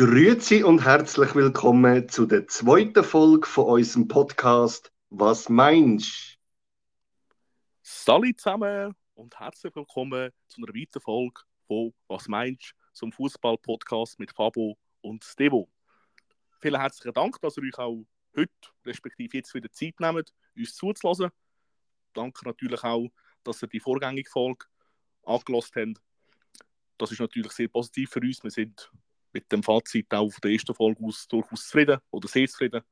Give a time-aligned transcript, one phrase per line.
[0.00, 6.38] Grüezi und herzlich willkommen zu der zweiten Folge von unserem Podcast Was meinst?
[7.82, 12.72] Salut zusammen und herzlich willkommen zu einer weiteren Folge von Was meinst?
[12.94, 15.68] zum Fußball-Podcast mit Fabo und Stevo.
[16.62, 18.02] Vielen herzlichen Dank, dass ihr euch auch
[18.34, 18.50] heute,
[18.86, 21.28] respektive jetzt wieder Zeit nehmt, uns zuzulassen.
[22.14, 23.10] Danke natürlich auch,
[23.44, 24.64] dass ihr die vorgängige Folge
[25.24, 26.00] angelost habt.
[26.96, 28.42] Das ist natürlich sehr positiv für uns.
[28.42, 28.90] Wir sind
[29.32, 32.82] mit dem Fazit auch von der ersten Folge aus durchaus zufrieden oder sehr zufrieden.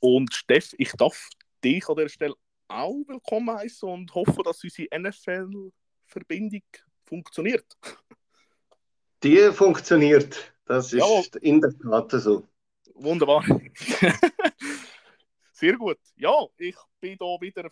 [0.00, 1.28] Und Steff, ich darf
[1.62, 2.34] dich an der Stelle
[2.68, 6.62] auch willkommen heißen und hoffe, dass unsere NFL-Verbindung
[7.04, 7.66] funktioniert.
[9.22, 10.52] Die funktioniert.
[10.64, 11.24] Das ist Jawohl.
[11.40, 12.48] in der Tat so.
[12.94, 13.44] Wunderbar.
[15.52, 15.98] Sehr gut.
[16.16, 17.70] Ja, ich bin da wieder.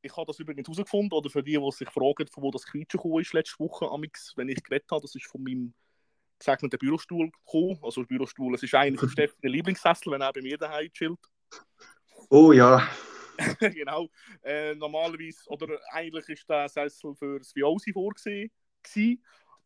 [0.00, 2.98] Ich habe das übrigens herausgefunden, oder für die, die sich fragen, von wo das Quietschen
[2.98, 5.74] gekommen ist letzte Woche, amix, wenn ich geredet habe, das ist von meinem
[6.38, 7.78] gesegneten Bürostuhl gekommen.
[7.82, 11.20] Also Bürostuhl, es ist eigentlich Steffen der Lieblingssessel, wenn er bei mir daheim chillt.
[12.30, 12.86] Oh ja.
[13.60, 14.10] genau.
[14.42, 18.50] Äh, normalerweise, oder eigentlich ist der Sessel für das Viosi vorgesehen.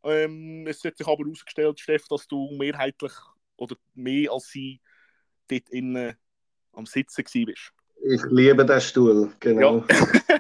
[0.05, 3.13] Ähm, es hat sich aber herausgestellt, Steff, dass du mehrheitlich
[3.57, 4.81] oder mehr als sie
[5.49, 6.17] dort innen
[6.73, 7.73] am Sitzen bist.
[8.05, 9.85] Ich liebe den Stuhl, genau.
[9.89, 10.39] Ja.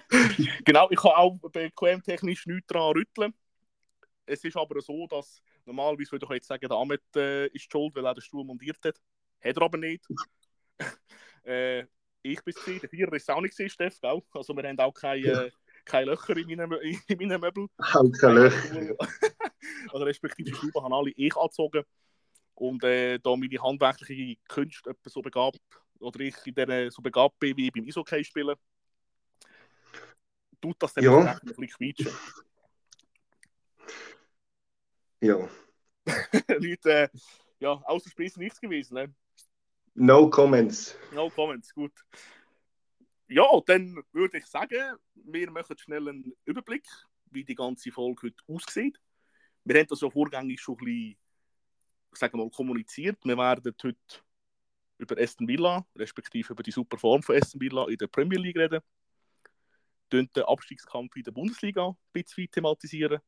[0.64, 3.34] genau, ich kann auch bequemtechnisch nichts daran rütteln.
[4.27, 7.94] Es ist aber so, dass normalerweise würde ich jetzt sagen, der Ahmed äh, ist schuld,
[7.94, 9.00] weil er den Stuhl montiert hat.
[9.41, 10.04] Hat er aber nicht.
[11.44, 11.84] äh,
[12.22, 14.00] ich bin es, der Vierer ist auch nicht, Steff.
[14.00, 14.22] Gell?
[14.32, 15.50] Also wir haben auch keine, äh,
[15.84, 17.69] keine Löcher in meinen, in meinen Möbeln.
[17.78, 18.96] Auch keine Löcher.
[19.92, 21.84] also respektive die Stuben haben alle ich angezogen.
[22.54, 25.60] Und äh, da meine handwerkliche Künste so begabt,
[25.98, 28.56] oder ich in der, so begabt bin wie beim Eishockey spielen,
[30.60, 31.19] tut das dann ja.
[31.19, 32.12] ein bisschen quietschen.
[35.22, 35.49] Ja.
[36.49, 37.09] Leute, äh,
[37.60, 39.15] ja, außer Spiel nichts gewesen, ne?
[39.94, 40.97] No comments.
[41.15, 41.93] No comments, gut.
[43.28, 46.88] Ja, dann würde ich sagen, wir machen schnell einen Überblick,
[47.31, 48.99] wie die ganze Folge heute aussieht.
[49.62, 51.16] Wir haben das ja vorgängig schon ein bisschen,
[52.15, 53.19] sagen wir mal, kommuniziert.
[53.22, 53.99] Wir werden heute
[54.99, 58.59] über Aston Villa, respektive über die super Form von Aston Villa in der Premier League
[58.59, 58.81] reden.
[60.11, 63.21] Wir den Abstiegskampf in der Bundesliga ein bisschen thematisieren.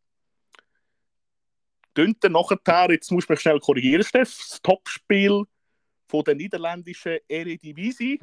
[1.95, 5.45] Dann nachher, jetzt muss ich mich schnell korrigieren, Steff, das Topspiel
[6.09, 8.21] von der niederländischen Eredivisie.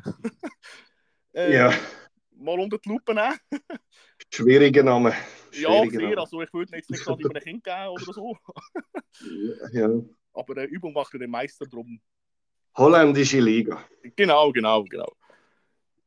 [1.33, 1.73] äh, ja.
[2.31, 3.37] Mal unter die Lupe nehmen.
[4.33, 5.13] Schwieriger Name.
[5.51, 6.01] ja, sehr.
[6.01, 6.17] Name.
[6.17, 8.37] Also ich würde jetzt nicht gerade über ein Kind geben oder so.
[9.71, 9.89] ja.
[10.33, 12.01] Aber eine Übung macht den Meister drum.
[12.75, 13.85] Holländische Liga.
[14.15, 15.11] Genau, genau, genau.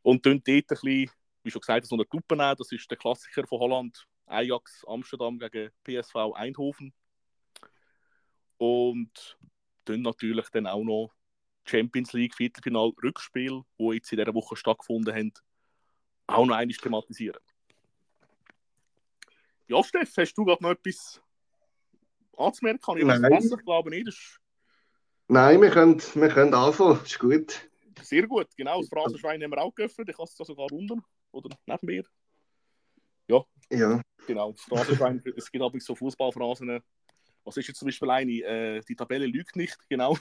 [0.03, 1.11] Und dann dort ein bisschen,
[1.43, 2.55] wie schon gesagt, so eine Lupe nehmen.
[2.57, 4.07] Das ist der Klassiker von Holland.
[4.27, 6.93] Ajax Amsterdam gegen PSV Eindhoven.
[8.65, 9.37] Und
[9.85, 11.13] dann natürlich dann auch noch
[11.67, 15.33] Champions League Viertelfinal Rückspiel, wo jetzt in dieser Woche stattgefunden haben,
[16.27, 17.41] auch noch einmal thematisieren.
[19.69, 21.21] Ja, Steff, hast du gerade noch etwas
[22.39, 22.97] anzumerken?
[22.97, 23.21] Ich Nein.
[23.21, 24.09] Besser, glaube nicht.
[24.09, 24.41] Ist...
[25.29, 27.69] Nein, wir können, wir können anfangen, ist gut.
[28.01, 28.81] Sehr gut, genau.
[28.81, 30.09] Das Phrasenschwein haben wir auch geöffnet.
[30.09, 32.05] Ich habe es sogar unten oder neben mir.
[33.29, 34.01] Ja, ja.
[34.27, 34.53] genau.
[34.53, 36.83] Das Phrasenschwein, es gibt aber so Fußballphrasen,
[37.45, 38.33] was ist jetzt zum Beispiel eine?
[38.33, 40.17] Äh, die Tabelle lügt nicht, genau.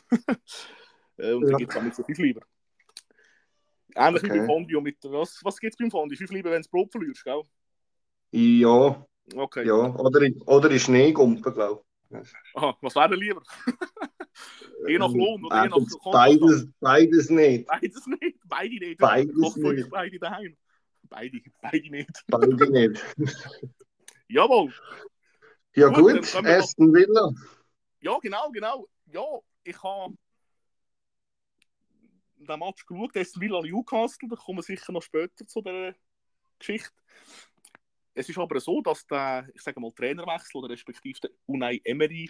[1.17, 1.51] äh, und ja.
[1.51, 2.41] da gibt es auch nicht so viel lieber.
[3.95, 4.33] Ähnlich okay.
[4.33, 4.97] wie beim Fondue mit.
[5.03, 6.17] Was, was gibt es beim Fondue?
[6.17, 7.41] Fünf lieber, wenn du Brot verlierst, gell?
[8.31, 9.05] Ja.
[9.35, 9.65] Okay.
[9.67, 12.33] Ja, oder, oder in Schneegumpen, glaube ich.
[12.55, 13.41] Aha, was wäre denn lieber?
[14.87, 17.67] je nach Lohn oder je nach beides, beides nicht.
[17.67, 18.37] Beides nicht.
[18.45, 18.97] Beide nicht.
[18.99, 19.89] Beides nicht.
[19.89, 20.57] Beide daheim.
[21.03, 22.23] Beide, beide nicht.
[22.27, 23.03] Beide nicht.
[24.27, 24.73] Jawohl.
[25.75, 27.33] Ja gut, gut Aston Villa.
[28.01, 28.87] Ja, genau, genau.
[29.07, 29.25] Ja,
[29.63, 30.15] ich habe
[32.35, 35.95] den Match geschaut, Aston Villa Newcastle, da kommen wir sicher noch später zu der
[36.59, 36.91] Geschichte.
[38.13, 42.29] Es ist aber so, dass der, ich sage mal, Trainerwechsel oder respektive der Unai Emery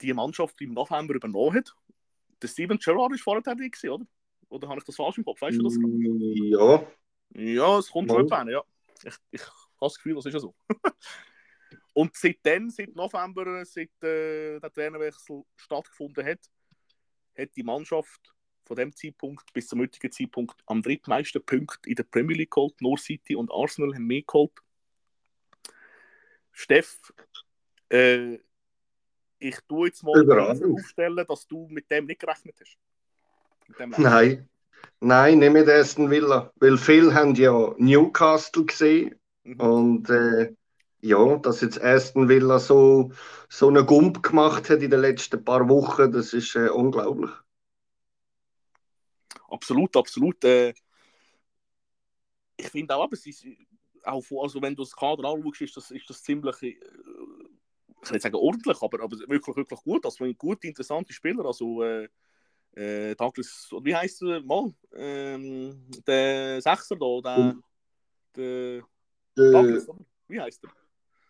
[0.00, 1.74] die Mannschaft im November übernommen hat.
[2.40, 4.06] Der Steven Gerrard war vorher tätig, oder?
[4.48, 5.40] Oder habe ich das falsch im Kopf?
[5.40, 5.74] Weißt du das?
[5.74, 6.86] Ja.
[7.34, 8.62] Ja, es kommt schon ja.
[9.02, 10.54] Ich, ich habe das Gefühl, das ist ja so.
[11.96, 16.40] Und seitdem, seit November, seit äh, der Trainerwechsel stattgefunden hat,
[17.38, 18.34] hat die Mannschaft
[18.66, 22.78] von dem Zeitpunkt bis zum heutigen Zeitpunkt am drittmeisten Punkte in der Premier League geholt.
[22.82, 24.52] North City und Arsenal haben mehr geholt.
[26.52, 26.98] Steff,
[27.90, 28.40] äh,
[29.38, 32.76] ich tue jetzt mal aufstellen, dass du mit dem nicht gerechnet hast.
[33.96, 34.46] Nein.
[35.00, 36.52] Nein, nicht mit Aston Villa.
[36.56, 39.60] Weil viele haben ja Newcastle gesehen mhm.
[39.60, 40.52] und äh,
[41.00, 43.12] ja, dass jetzt Aston Villa so,
[43.48, 47.30] so einen Gump gemacht hat in den letzten paar Wochen, das ist äh, unglaublich.
[49.48, 50.42] Absolut, absolut.
[50.44, 50.74] Äh,
[52.56, 53.46] ich finde auch, aber es ist
[54.02, 58.12] auch, also wenn du das Kader anschaust, ist das, ist das ziemlich, äh, ich will
[58.12, 60.04] nicht sagen ordentlich, aber, aber wirklich, wirklich gut.
[60.04, 61.44] Also gute, interessante Spieler.
[61.44, 62.08] Also äh,
[62.72, 64.72] äh, Douglas, wie heißt er mal?
[64.94, 67.56] Ähm, der Sechser da, der,
[68.36, 68.82] der,
[69.36, 69.88] der Douglas,
[70.28, 70.85] wie heißt er?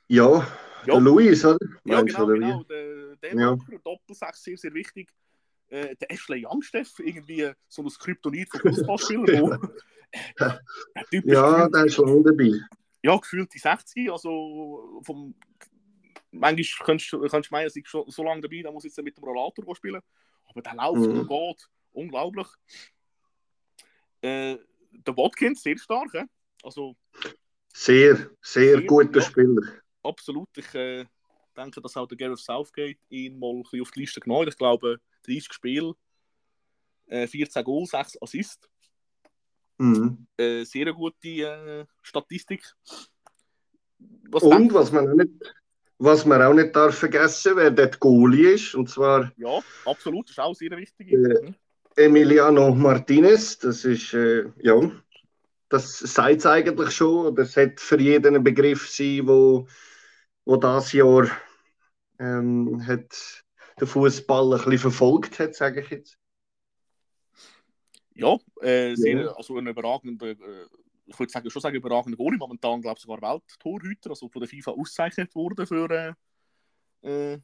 [0.08, 0.46] Ja, ja.
[0.86, 1.58] der Luis, oder?
[1.84, 2.62] Ja, Meinst genau, genau.
[2.64, 3.56] Der, der ja.
[3.84, 5.10] Doppelsechs sehr, sehr wichtig.
[5.68, 9.60] Äh, der Ashley Youngsteff, irgendwie so ein Kryptonit von Fußballspielern.
[10.38, 10.60] der
[11.24, 12.52] ja, der ist schon dabei.
[13.02, 15.34] Ja, gefühlt die 60, also vom
[16.38, 17.18] manchmal könntest du
[17.50, 20.00] meinen, er ist schon so lange dabei, da muss jetzt mit dem Rollator spielen.
[20.46, 21.20] Aber der läuft mhm.
[21.20, 21.68] und geht.
[21.92, 22.46] Unglaublich.
[24.20, 24.56] Äh,
[24.90, 26.10] der Watkins, sehr stark.
[26.12, 26.22] He?
[26.62, 26.96] Also,
[27.72, 29.62] sehr, sehr, sehr guter ja, Spieler.
[30.06, 30.48] Absolut.
[30.56, 31.04] Ich äh,
[31.56, 34.52] denke, dass auch der Gareth Southgate ihn mal ein auf die Liste genommen hat.
[34.52, 35.94] Ich glaube, 30 Spiele,
[37.06, 38.68] äh, 14 Goal, 6 Assists.
[39.78, 40.26] Mhm.
[40.36, 42.62] Äh, sehr gute äh, Statistik.
[44.30, 45.54] Was Und was man nicht
[45.98, 49.32] was man auch nicht darf vergessen, wer dort Goalie ist, und zwar...
[49.36, 51.12] Ja, absolut, das ist auch sehr wichtig.
[51.12, 51.54] Äh,
[51.96, 54.90] Emiliano Martinez, das ist, äh, ja,
[55.70, 59.66] das sagt es eigentlich schon, das hat für jeden ein Begriff sein, wo,
[60.46, 61.28] wo das Jahr
[62.18, 63.44] ähm, hat
[63.78, 66.18] den Fußball ein bisschen verfolgt hat, sage ich jetzt.
[68.14, 69.32] Ja, äh, sehr, ja.
[69.32, 70.66] also ein überragender, äh,
[71.04, 74.48] ich würde sagen, schon sagen, überragender Goalie, momentan glaube ich sogar Welttorhüter, also von der
[74.48, 76.16] FIFA ausgezeichnet worden für,
[77.02, 77.38] äh, äh,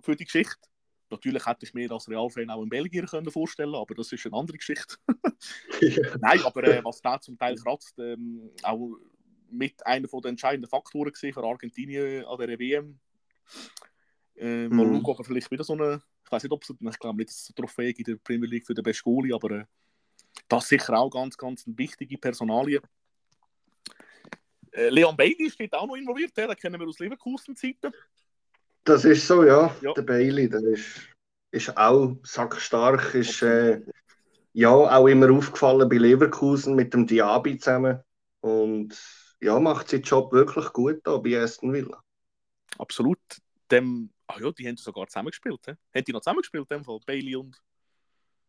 [0.00, 0.68] für die Geschichte.
[1.10, 4.36] Natürlich hätte ich mir als Realfan auch in Belgien können vorstellen aber das ist eine
[4.36, 4.96] andere Geschichte.
[6.20, 8.96] Nein, aber äh, was da zum Teil kratzt, ähm, auch
[9.52, 12.98] mit einer der entscheidenden Faktoren gesehen für Argentinien an der WM.
[14.36, 14.94] Äh, mal mhm.
[14.94, 17.30] schauen, ob er vielleicht wieder so eine, ich weiß nicht, ob es, ich glaube nicht,
[17.30, 19.64] dass es eine Trophäe in der Premier League für den besten Goalie, aber äh,
[20.48, 22.80] das ist sicher auch ganz, ganz eine wichtige Personalie.
[24.72, 27.92] Äh, Leon Bailey steht auch noch involviert, den kennen wir aus Leverkusen-Zeiten.
[28.84, 29.74] Das ist so, ja.
[29.82, 29.92] ja.
[29.92, 31.08] Der Bailey, der ist,
[31.50, 33.80] ist auch sackstark, ist äh,
[34.54, 38.00] ja auch immer aufgefallen bei Leverkusen mit dem Diaby zusammen
[38.40, 38.98] und
[39.42, 42.02] ja, macht seinen Job wirklich gut da bei Aston Villa.
[42.78, 43.18] Absolut.
[43.70, 45.60] Dem, ach ja, die haben sogar zusammengespielt.
[45.66, 45.72] He?
[45.94, 47.60] Haben die noch zusammengespielt, in dem Fall, Bailey und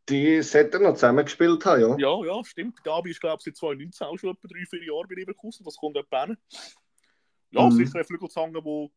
[0.09, 1.97] die sollten noch zusammengespielt haben, ja.
[1.97, 2.83] Ja, ja, stimmt.
[2.83, 5.63] Gabi ist, glaube ich, seit 2019 auch schon etwa drei, vier Jahre bei Leverkusen.
[5.63, 6.37] Das kommt etwa hin.
[7.51, 7.71] Ja, mhm.
[7.71, 8.91] sicher ein Flügelzange, wo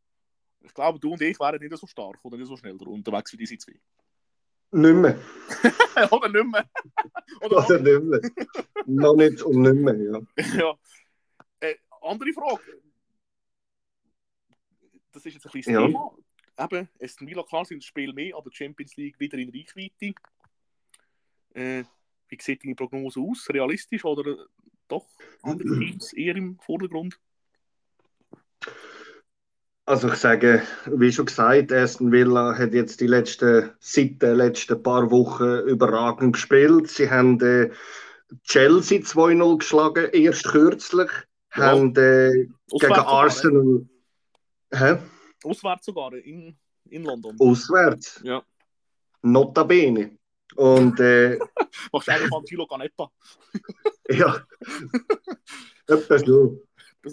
[0.63, 3.37] ich glaube, du und ich wären nicht so stark oder nicht so schnell unterwegs wie
[3.37, 3.79] diese zwei.
[4.73, 5.17] Nicht mehr.
[6.11, 6.69] oder nicht mehr.
[7.41, 8.47] oder, oder nicht mehr.
[8.87, 10.21] noch nicht und nicht mehr, ja.
[10.59, 10.75] ja.
[12.07, 12.63] Äh, andere Frage.
[15.13, 15.87] Das ist jetzt ein das ja.
[15.87, 16.13] Thema.
[16.59, 20.15] Eben, Aston Villa, klar sind das Spiel mehr, aber die Champions League wieder in Reichweite.
[21.55, 21.85] Äh,
[22.29, 23.49] wie sieht deine Prognose aus?
[23.51, 24.47] Realistisch oder
[24.89, 25.07] doch
[25.43, 27.19] andere Teams eher im Vordergrund?
[29.85, 34.83] Also ich sage, wie schon gesagt, Aston Villa hat jetzt die letzten, seit den letzten
[34.83, 36.89] paar Wochen überragend gespielt.
[36.89, 37.71] Sie haben äh,
[38.43, 41.11] Chelsea 2-0 geschlagen, erst kürzlich.
[41.57, 41.67] Ja.
[41.67, 43.87] Haben äh, gegen Arsenal...
[44.73, 44.99] Hä?
[45.45, 46.57] Auswärts sogar, in,
[46.91, 47.37] in London.
[47.39, 48.21] Auswärts?
[48.25, 48.43] Ja.
[49.23, 50.19] Notabene.
[50.57, 51.39] Und, äh,
[51.93, 53.11] Wahrscheinlich von Tilo Canetta.
[54.11, 54.41] ja,
[55.87, 56.63] etwas so.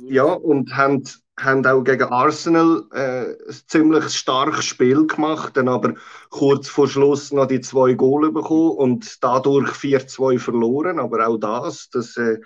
[0.07, 1.03] Ja, und haben,
[1.39, 5.93] haben auch gegen Arsenal äh, ein ziemlich starkes Spiel gemacht, dann aber
[6.29, 10.99] kurz vor Schluss noch die zwei Gole bekommen und dadurch 4-2 verloren.
[10.99, 12.39] Aber auch das, das, äh,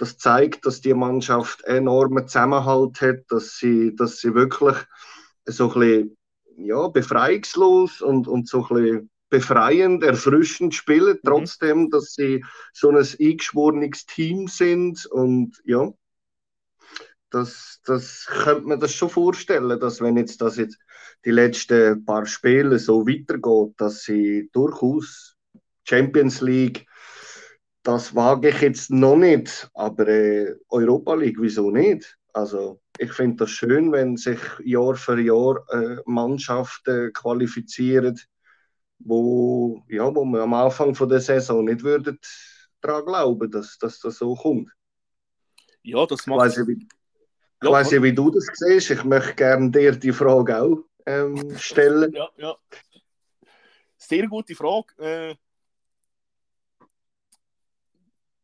[0.00, 4.76] das zeigt, dass die Mannschaft enormen Zusammenhalt hat, dass sie, dass sie wirklich
[5.44, 6.16] so ein bisschen
[6.56, 11.28] ja, befreiungslos und, und so ein bisschen befreiend, erfrischend spielen, mhm.
[11.28, 12.42] trotzdem, dass sie
[12.72, 15.92] so ein eingeschworenes Team sind und ja,
[17.28, 20.78] das, das könnte man das schon vorstellen, dass wenn jetzt das jetzt
[21.26, 25.36] die letzten paar Spiele so weitergeht, dass sie durchaus
[25.84, 26.86] Champions League,
[27.82, 32.16] das wage ich jetzt noch nicht, aber äh, Europa League, wieso nicht?
[32.32, 38.20] Also ich finde das schön, wenn sich Jahr für Jahr äh, Mannschaften qualifizieren,
[38.98, 42.18] wo, ja, wo wir am Anfang von der Saison nicht würden
[42.80, 44.70] daran glauben, dass, dass das so kommt.
[45.82, 46.50] Ja, das macht...
[46.50, 46.88] Ich weiß nicht, wie,
[47.62, 48.90] ja, weiß nicht, wie du das siehst.
[48.90, 52.12] Ich möchte gerne dir die Frage auch ähm, stellen.
[52.12, 52.56] Ja, ja.
[53.96, 54.94] Sehr gute Frage.
[54.98, 55.34] Äh,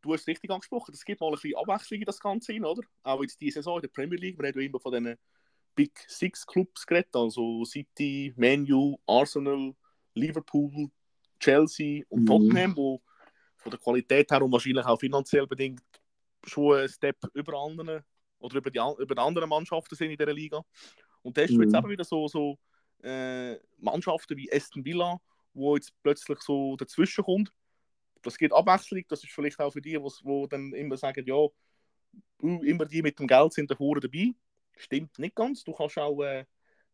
[0.06, 2.64] du hast es richtig angesprochen, es gibt mal ein bisschen Abwechslung in das Ganze hin,
[2.64, 2.82] oder?
[3.02, 5.16] Auch jetzt diese Saison in der Premier League, wir haben immer von diesen
[5.74, 9.74] Big Six Clubs geredet, also City, Manu, Arsenal,
[10.14, 10.90] Liverpool,
[11.38, 12.26] Chelsea und mhm.
[12.26, 13.02] Tottenham, wo
[13.56, 15.82] von der Qualität her und wahrscheinlich auch finanziell bedingt
[16.44, 18.02] schon ein Step über anderen
[18.38, 20.62] oder über die, über die anderen Mannschaften sind in dieser Liga.
[21.22, 21.78] Und da hast du jetzt mhm.
[21.78, 22.58] eben wieder so, so
[23.02, 25.18] äh, Mannschaften wie Aston Villa,
[25.52, 27.52] wo jetzt plötzlich so dazwischen kommt.
[28.22, 31.46] Das geht Abwechslung, das ist vielleicht auch für die, die dann immer sagen, ja,
[32.40, 34.32] immer die mit dem Geld sind da vorne dabei.
[34.76, 35.64] Stimmt nicht ganz.
[35.64, 36.44] Du kannst auch äh,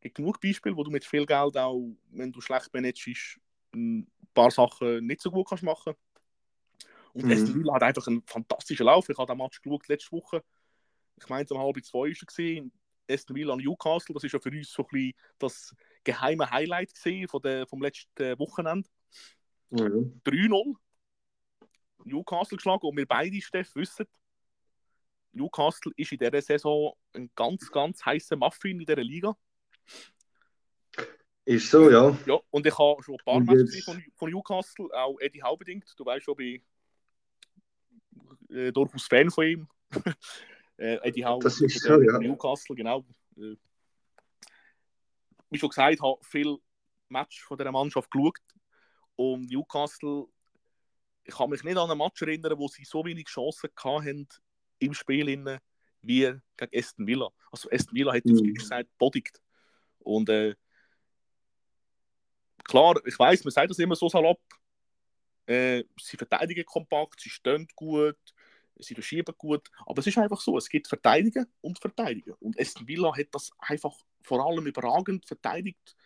[0.00, 3.38] genug Beispiele, wo du mit viel Geld auch, wenn du schlecht managst,
[3.75, 5.95] ein paar Sachen nicht so gut kannst machen.
[7.12, 7.33] Und mhm.
[7.33, 9.09] Aston Villa hat einfach einen fantastischen Lauf.
[9.09, 10.43] Ich habe den Match geschaut letzte Woche.
[11.17, 12.64] Ich meine, um halb zwei war er.
[13.11, 15.75] Aston Villa Newcastle, das ist ja für uns so ein bisschen das
[16.05, 16.93] geheime Highlight
[17.29, 18.88] von der, vom letzten Wochenende.
[19.71, 20.21] Mhm.
[20.25, 20.75] 3-0.
[22.04, 24.06] Newcastle geschlagen und wir beide, Steff, wissen,
[25.32, 29.37] Newcastle ist in dieser Saison ein ganz, ganz heißer Muffin in dieser Liga.
[31.44, 32.16] Ist so, ja.
[32.26, 35.92] Ja, und ich habe schon ein paar Matches von, von Newcastle, auch Eddie Howe bedingt.
[35.97, 36.62] Du weißt schon, ich
[38.49, 39.68] bin äh, durchaus Fan von ihm.
[40.76, 42.18] äh, Eddie Howe das ist so, ja.
[42.18, 43.04] Newcastle, genau.
[43.37, 43.56] Äh,
[45.50, 46.59] wie schon gesagt, habe viel
[47.09, 48.38] Match von dieser Mannschaft geschaut.
[49.16, 50.26] Und Newcastle,
[51.25, 54.29] ich kann mich nicht an einen Match erinnern, wo sie so wenig Chancen hatten
[54.79, 55.59] im Spiel innen,
[56.00, 57.29] wie gegen Aston Villa.
[57.50, 58.55] Also Aston Villa hat mhm.
[58.55, 59.41] gesagt, bodigt.
[60.00, 60.55] Und äh,
[62.64, 64.41] klar, ich weiß, man sagt das immer so salopp.
[65.47, 68.19] Äh, sie verteidigen kompakt, sie stehen gut,
[68.76, 69.71] sie verschieben gut.
[69.87, 72.35] Aber es ist einfach so, es gibt Verteidigen und Verteidigen.
[72.41, 75.97] Und Aston Villa hat das einfach vor allem überragend verteidigt,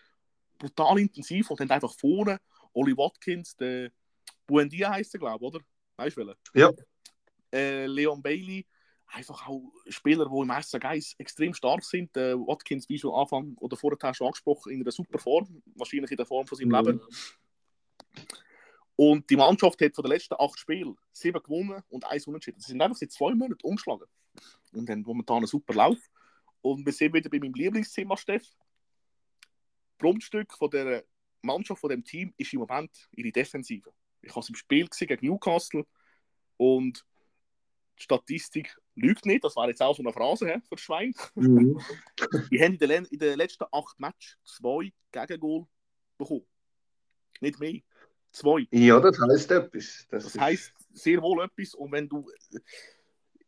[0.58, 2.38] brutal intensiv und haben einfach vorne
[2.72, 3.90] Oli Watkins, der
[4.46, 5.64] Buendia heißt er, glaube ich, oder?
[5.96, 6.70] Weißt du Ja.
[7.52, 8.66] Äh, Leon Bailey,
[9.06, 12.16] einfach auch Spieler, die im ersten Geist extrem stark sind.
[12.16, 16.16] Äh, Watkins, wie schon Anfang oder vorher schon angesprochen, in einer super Form, wahrscheinlich in
[16.16, 16.74] der Form von seinem mhm.
[16.74, 17.00] Leben.
[18.96, 22.60] Und die Mannschaft hat von den letzten acht Spielen sieben gewonnen und eins unentschieden.
[22.60, 24.06] Sie sind einfach seit zwei Monaten umgeschlagen.
[24.72, 25.98] Und haben momentan einen super Lauf.
[26.62, 28.46] Und wir sind wieder bei meinem Lieblingsthema, Steff.
[29.98, 31.04] Grundstück von der
[31.42, 33.92] Mannschaft, von dem Team, ist im Moment ihre Defensive.
[34.26, 35.86] Ich habe es im Spiel gesehen gegen Newcastle
[36.56, 37.04] und
[37.98, 41.14] die Statistik lügt nicht, das war jetzt auch so eine Phrase he, für Schwein.
[41.34, 41.80] Mhm.
[42.50, 45.66] die haben in den, in den letzten acht Matches zwei Gegengol
[46.18, 46.46] bekommen.
[47.40, 47.80] Nicht mehr.
[48.32, 48.66] Zwei.
[48.70, 50.06] Ja, das heißt etwas.
[50.10, 51.74] Das, das heißt sehr wohl etwas.
[51.74, 52.30] Und wenn du.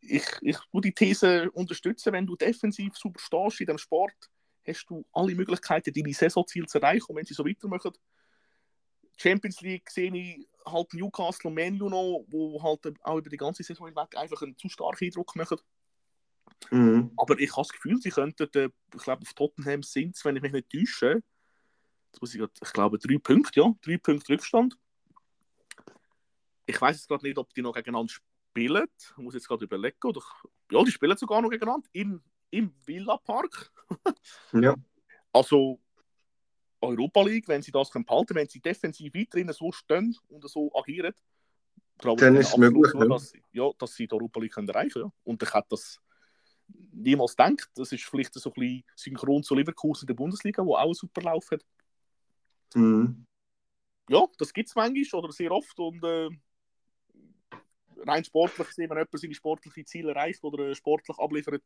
[0.01, 4.15] Ich, ich würde die These unterstützen, wenn du defensiv super stehst in dem Sport,
[4.67, 7.07] hast du alle Möglichkeiten, deine Saisonziele zu erreichen.
[7.09, 7.93] Und wenn sie so weitermachen,
[9.19, 13.63] Champions League sehe ich halt Newcastle und Manu noch, wo halt auch über die ganze
[13.63, 15.59] Saison hinweg einfach einen zu starken Eindruck machen.
[16.71, 17.13] Mhm.
[17.17, 20.37] Aber ich habe das Gefühl, sie könnten, äh, ich glaube, auf Tottenham sind es, wenn
[20.37, 21.23] ich mich nicht täusche,
[22.21, 24.77] muss ich, ich glaube, drei Punkte, ja, drei Punkte Rückstand.
[26.67, 28.87] Ich weiß jetzt gerade nicht, ob die noch gegeneinander spielen.
[28.99, 29.97] Ich muss jetzt gerade überlegen.
[30.05, 30.21] Oder,
[30.71, 33.73] ja, die spielen sogar noch gegeneinander in, im Villa Park.
[34.53, 34.75] ja.
[35.33, 35.81] Also,
[36.81, 40.71] Europa League, wenn sie das können behalten wenn sie defensiv weiterhin so stehen und so
[40.75, 41.15] agieren,
[41.99, 44.69] glaube dann ist es möglich, nur, dass, sie, ja, dass sie die Europa League können
[44.69, 45.05] erreichen können.
[45.07, 45.13] Ja.
[45.25, 46.01] Und ich hätte das
[46.93, 47.71] niemals gedacht.
[47.75, 50.95] Das ist vielleicht so ein bisschen synchron zu Leverkusen in der Bundesliga, wo auch einen
[50.95, 51.65] super Lauf hat.
[52.75, 53.25] Mhm.
[54.11, 55.79] Ja, das gibt es manchmal oder sehr oft.
[55.79, 56.29] Und äh,
[58.07, 61.63] rein sportlich gesehen, wenn jemand seine sportlichen Ziele erreicht oder sportlich abliefert,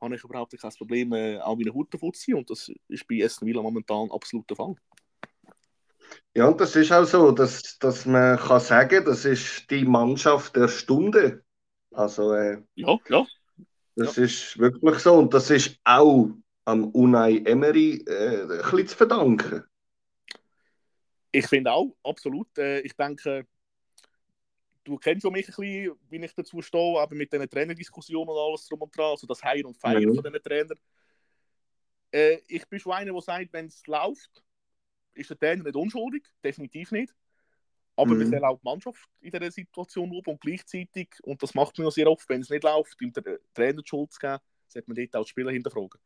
[0.00, 2.36] habe ich überhaupt kein Problem, äh, auch meine Haut davon zu ziehen.
[2.36, 4.74] Und das ist bei Aston Villa momentan absolut der Fall.
[6.34, 10.54] Ja, und das ist auch so, dass, dass man kann sagen, das ist die Mannschaft
[10.54, 11.42] der Stunde.
[11.92, 13.26] Also, äh, ja, ja.
[13.96, 14.24] Das ja.
[14.24, 15.14] ist wirklich so.
[15.14, 16.30] Und das ist auch
[16.66, 19.64] am Unai Emery äh, ein bisschen zu verdanken.
[21.32, 22.48] Ich finde auch, absolut.
[22.58, 23.46] Äh, ich denke,
[24.86, 28.38] du kennst schon mich ein bisschen, wie ich dazu stehe, aber mit diesen Trainerdiskussionen und
[28.38, 30.14] alles drum und dran, also das Heilen und Feiern mhm.
[30.14, 30.78] von diesen Trainern.
[32.12, 34.42] Äh, ich bin schon einer, der sagt, wenn es läuft,
[35.14, 37.12] ist der Trainer nicht unschuldig, definitiv nicht.
[37.96, 38.20] Aber mhm.
[38.20, 41.90] wir sehen auch die Mannschaft in dieser Situation oben und gleichzeitig, und das macht man
[41.90, 43.12] sehr oft, wenn es nicht läuft, dem
[43.54, 44.38] Trainer die Schuld zu geben,
[44.68, 46.00] sollte man dort auch die Spieler hinterfragen.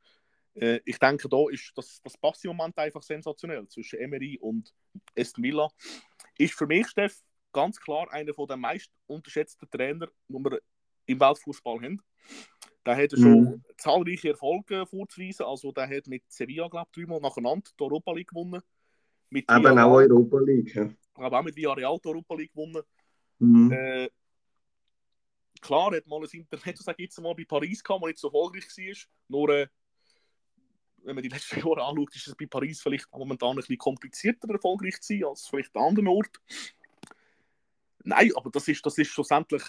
[0.55, 4.73] Äh, ich denke, da ist das, das passt im Moment einfach sensationell zwischen Emery und
[5.17, 5.69] Aston Villa.
[6.39, 7.21] Ist für mich, Steff,
[7.53, 10.61] ganz klar einer der meist unterschätzten Trainer, die wir
[11.07, 12.03] im Weltfußball haben.
[12.87, 13.65] Der hat schon mhm.
[13.77, 15.45] zahlreiche Erfolge vorzuweisen.
[15.45, 18.63] Also der hat mit Sevilla, glaube ich, dreimal nacheinander die Europa League gewonnen.
[19.29, 20.75] Mit Eben Villarreal, auch Europa League.
[20.75, 20.91] Ja.
[21.15, 22.83] Aber auch mit Villarreal die Europa League gewonnen.
[23.39, 23.71] Mhm.
[23.71, 24.09] Äh,
[25.61, 28.65] klar, hat mal ein Internet, sag jetzt mal, bei Paris gehabt, das nicht so erfolgreich
[28.65, 28.97] war.
[29.29, 29.67] Nur, äh,
[31.03, 34.49] wenn man die letzten Jahre anschaut, ist es bei Paris vielleicht momentan ein bisschen komplizierter
[34.51, 36.39] erfolgreich zu sein als vielleicht an anderen Orten.
[38.05, 39.63] Nein, aber das ist, das ist schlussendlich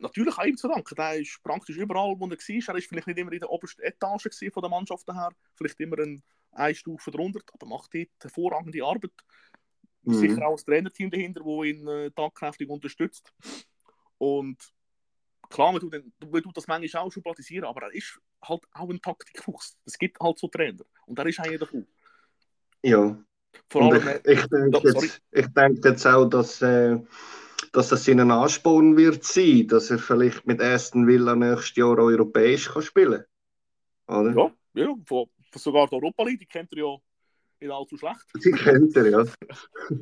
[0.00, 0.94] natürlich auch ihm zu danken.
[0.94, 2.74] Der ist praktisch überall, wo er war.
[2.74, 5.98] Er ist vielleicht nicht immer in der obersten Etage von der Mannschaft her, vielleicht immer
[5.98, 9.12] ein, eine Stufe drunter, aber macht dort hervorragende Arbeit.
[10.02, 10.14] Mhm.
[10.14, 13.32] Sicher auch das Trainerteam dahinter, das ihn äh, tagkräftig unterstützt.
[14.18, 14.56] Und
[15.48, 18.90] klar, man tut, man tut das manchmal auch schon platisieren, aber er ist halt auch
[18.90, 19.76] ein Taktikfuchs.
[19.84, 20.84] Es gibt halt so Trainer.
[21.06, 21.86] Und er ist einer davon.
[22.82, 23.18] Ja.
[23.68, 26.60] Vor allem, ich, ich, denke jetzt, ich denke jetzt auch, dass.
[26.60, 27.00] Äh,
[27.72, 32.68] dass das ihnen Ansporn wird sein, dass er vielleicht mit Aston Villa nächstes Jahr europäisch
[32.68, 33.24] kann spielen
[34.06, 34.36] kann.
[34.36, 36.96] Ja, ja von, sogar die Europa League, die kennt er ja
[37.60, 38.24] nicht allzu schlecht.
[38.44, 39.24] Die kennt er, ja.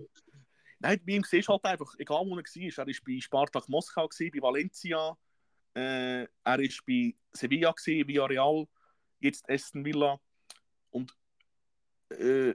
[0.80, 3.68] Nein, bei ihm siehst du halt einfach, egal wo er war, er war bei Spartak
[3.68, 5.16] Moskau, bei Valencia,
[5.74, 8.66] äh, er war bei Sevilla, Villarreal,
[9.20, 10.18] jetzt Aston Villa.
[10.90, 11.16] Und
[12.10, 12.54] äh,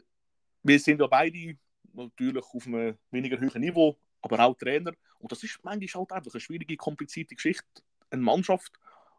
[0.61, 1.57] wir sind ja beide
[1.93, 3.97] natürlich auf einem weniger hohen Niveau,
[4.27, 4.91] aber auch Trainer.
[5.19, 7.65] Und das ist manchmal halt einfach eine schwierige, komplizierte Geschichte.
[8.09, 8.71] Eine Mannschaft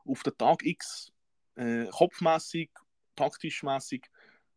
[0.04, 1.12] auf den Tag X
[1.56, 2.70] äh, kopfmässig,
[3.16, 4.06] taktisch mäßig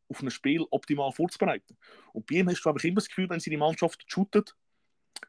[0.10, 1.78] auf ein Spiel optimal vorzubereiten.
[2.14, 4.56] Und bei ihm hast du einfach immer das Gefühl, wenn sie die Mannschaft shootet,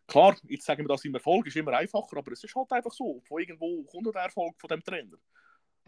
[0.07, 2.93] klar, jetzt sagen wir das im Erfolg, ist immer einfacher, aber es ist halt einfach
[2.93, 5.17] so, von irgendwo kommt der Erfolg von dem Trainer.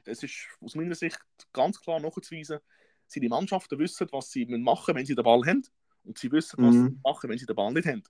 [0.04, 1.18] Es ist aus meiner Sicht
[1.52, 2.60] ganz klar nachzuweisen,
[3.06, 5.62] sie die Mannschaften wissen, was sie machen, wenn sie den Ball haben,
[6.04, 6.88] und sie wissen, was mhm.
[6.88, 8.02] sie machen, wenn sie den Ball nicht haben.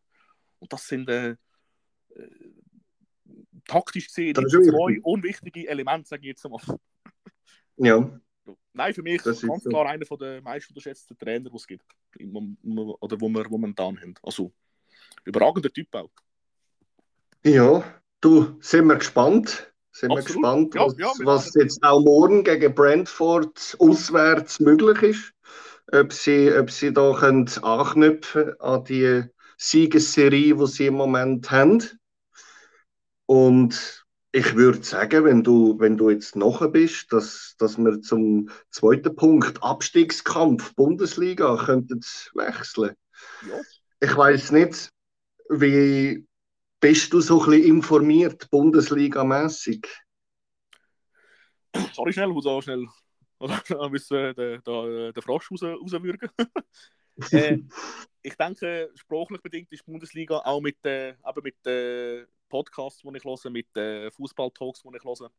[0.64, 1.36] Und das sind äh, äh,
[3.66, 6.58] taktisch gesehen zwei unwichtige Elemente, sage ich jetzt mal.
[7.76, 8.18] Ja.
[8.72, 9.90] Nein, für mich das ganz klar so.
[9.90, 11.84] einer der meist unterschätzten Trainer, die es gibt.
[12.18, 14.14] Oder wo wir momentan haben.
[14.22, 14.54] Also,
[15.24, 16.10] überragender Typ auch.
[17.44, 17.84] Ja,
[18.22, 19.70] du, sind wir gespannt.
[19.92, 20.16] Sind Absolut.
[20.16, 25.34] wir gespannt, was, ja, ja, was jetzt auch morgen gegen Brentford auswärts möglich ist.
[25.92, 29.24] Ob sie, ob sie da können anknüpfen an die
[29.70, 31.82] Siegesserie, die sie im Moment haben.
[33.26, 38.50] Und ich würde sagen, wenn du, wenn du jetzt noch bist, dass, dass wir zum
[38.70, 42.00] zweiten Punkt, Abstiegskampf, Bundesliga, könnten
[42.34, 42.94] wechseln.
[43.48, 43.60] Ja.
[44.00, 44.90] Ich weiß nicht,
[45.48, 46.26] wie
[46.80, 49.86] bist du so ein bisschen informiert, Bundesliga-mäßig?
[51.92, 52.86] Sorry, schnell, muss auch schnell.
[53.90, 56.28] Müssen den, den, den Frosch raus, rauswürgen.
[57.30, 57.58] äh,
[58.24, 63.16] ich denke, sprachlich bedingt ist die Bundesliga auch mit, äh, eben mit den Podcasts, die
[63.16, 65.30] ich höre, mit den Fußball-Talks, die ich höre,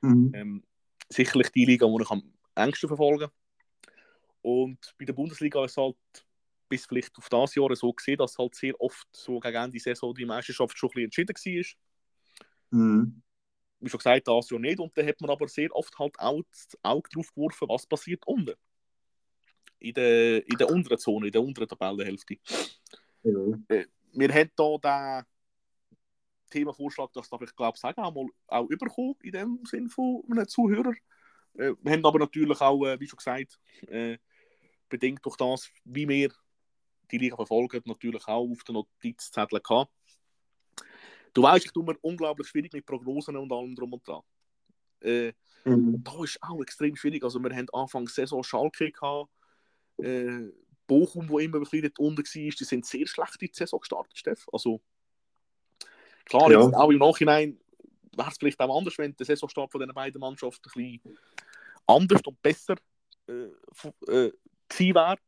[0.00, 0.32] mhm.
[0.34, 0.64] ähm,
[1.08, 3.30] sicherlich die Liga, die ich am engsten verfolge.
[4.42, 5.96] Und bei der Bundesliga ist es halt
[6.68, 10.12] bis vielleicht auf das Jahr so gesehen, dass halt sehr oft so gegen Ende Saison
[10.12, 11.76] die Meisterschaft schon ein bisschen entschieden
[12.70, 12.80] war.
[12.80, 13.22] Mhm.
[13.78, 14.80] Wie schon gesagt, das Jahr nicht.
[14.80, 18.26] Und dann hat man aber sehr oft halt auch das Auge drauf geworfen, was passiert
[18.26, 18.54] unten
[19.80, 22.34] in der, in der unteren Zone, in der unteren Tabellenhälfte.
[23.24, 25.24] Äh, wir haben hier den
[26.50, 30.48] Themenvorschlag, das darf ich glaube sagen, auch mal auch überkommen, in dem Sinn von einem
[30.48, 30.94] Zuhörer.
[31.54, 33.58] Äh, wir haben aber natürlich auch, äh, wie schon gesagt,
[34.88, 36.32] bedingt durch das, wie wir
[37.10, 39.92] die Liga verfolgen, natürlich auch auf den Notizzetteln gehabt.
[41.34, 44.22] Du weißt, ich tue mir unglaublich schwierig mit Prognosen und allem drum und dran.
[45.00, 45.32] Äh,
[45.64, 46.02] mhm.
[46.02, 47.22] Da ist auch extrem schwierig.
[47.22, 49.30] Also wir haben Anfang Saison Schalke gehabt,
[49.98, 50.52] äh,
[50.86, 54.16] Bochum, wo immer ein bisschen unten war, die sind sehr schlecht in die Saison gestartet,
[54.16, 54.46] Steff.
[54.52, 54.80] Also,
[56.24, 56.62] klar, ja.
[56.62, 57.60] jetzt auch im Nachhinein
[58.16, 61.18] wäre es vielleicht auch anders, wenn der Saisonstart von den beiden Mannschaften ein bisschen
[61.86, 62.76] anders und besser
[63.28, 64.32] äh, äh,
[64.68, 65.18] gewesen wäre.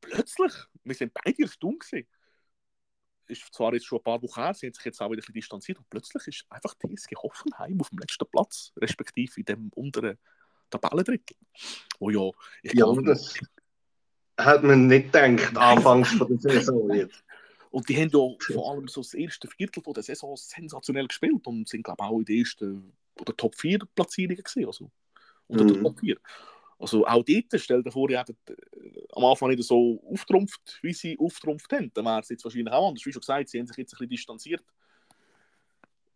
[0.00, 0.52] Plötzlich,
[0.84, 2.08] wir sind beide erstaunt gewesen.
[3.26, 5.20] Ist zwar jetzt schon ein paar Wochen her, sie haben sich jetzt auch wieder ein
[5.20, 9.68] bisschen distanziert und plötzlich ist einfach TSG Hoffenheim auf dem letzten Platz, respektive in dem
[9.74, 10.18] unteren
[10.70, 11.36] Tabellendrittel.
[11.98, 12.30] Oh ja,
[12.62, 13.34] ich ja, glaube, das
[14.38, 17.24] hat man nicht gedacht, anfangs von der Saison jetzt.
[17.70, 21.46] Und die haben ja vor allem so das erste Viertel von der Saison sensationell gespielt
[21.46, 24.66] und sind, glaube ich, auch in den ersten oder Top 4 Platzierungen gesehen.
[24.66, 24.90] Also,
[25.48, 25.72] unter mhm.
[25.74, 26.16] der Top 4.
[26.78, 28.54] Also auch dort, stell dir vor, die hätten äh,
[29.12, 31.90] am Anfang nicht so auftrumpft, wie sie auftrumpft haben.
[31.92, 33.04] Dann wäre es jetzt wahrscheinlich auch anders.
[33.04, 34.64] Wie schon gesagt, sie haben sich jetzt ein bisschen distanziert.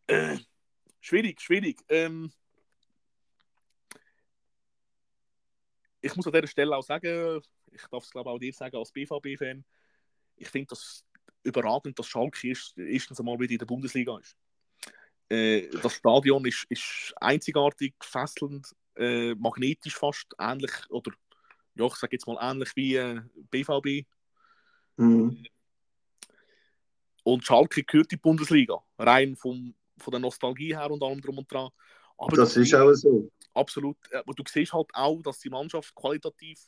[0.06, 0.38] Äh,
[1.00, 1.80] schwierig, schwierig.
[1.88, 2.32] Ähm,
[6.02, 8.92] ich muss an dieser Stelle auch sagen, ich darf es glaube auch dir sagen, als
[8.92, 9.64] BVB-Fan,
[10.36, 11.04] ich finde das
[11.44, 14.36] überragend, dass Schalke erst, erstens einmal wieder in der Bundesliga ist.
[15.28, 21.12] Äh, das Stadion ist, ist einzigartig, fesselnd, äh, magnetisch fast, ähnlich, oder
[21.74, 24.06] ja, ich sage jetzt mal ähnlich wie äh, BVB.
[24.96, 25.44] Mhm.
[27.24, 31.50] Und Schalke gehört die Bundesliga, rein vom, von der Nostalgie her und allem drum und
[31.50, 31.70] dran.
[32.18, 33.30] Aber das ist auch so.
[33.54, 33.96] Absolut.
[34.12, 36.60] Aber du siehst halt auch, dass die Mannschaft qualitativ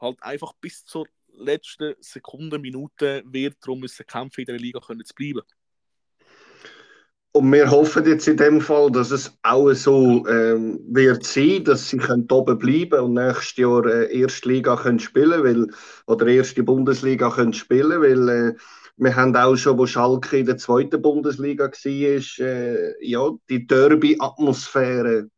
[0.00, 1.06] halt einfach bis zur
[1.38, 5.42] letzten Sekunde, Minute wird darum müssen kämpfen, in der Liga können zu bleiben.
[7.32, 11.90] Und wir hoffen jetzt in dem Fall, dass es auch so ähm, wird sein, dass
[11.90, 15.66] sie können oben bleiben und nächstes Jahr äh, erste Liga können spielen weil
[16.06, 18.54] oder erste Bundesliga können spielen, weil äh,
[18.96, 25.28] wir haben auch schon, wo Schalke in der zweiten Bundesliga war, äh, ja, die Derby-Atmosphäre,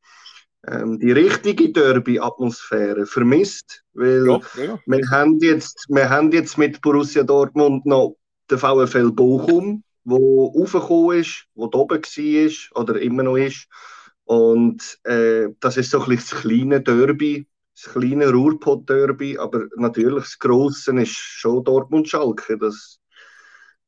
[0.66, 4.78] ähm, die richtige Derby-Atmosphäre vermisst, weil ja, ja.
[4.86, 8.16] Wir, haben jetzt, wir haben jetzt mit Borussia Dortmund noch
[8.50, 13.68] den VfL Bochum wo aufgekommen ist, wo da oben war oder immer noch ist.
[14.24, 20.24] Und äh, das ist so ein bisschen das kleine Derby, das kleine Ruhrpott-Derby, aber natürlich
[20.24, 22.58] das Grosse ist schon Dortmund-Schalke.
[22.58, 22.97] Das,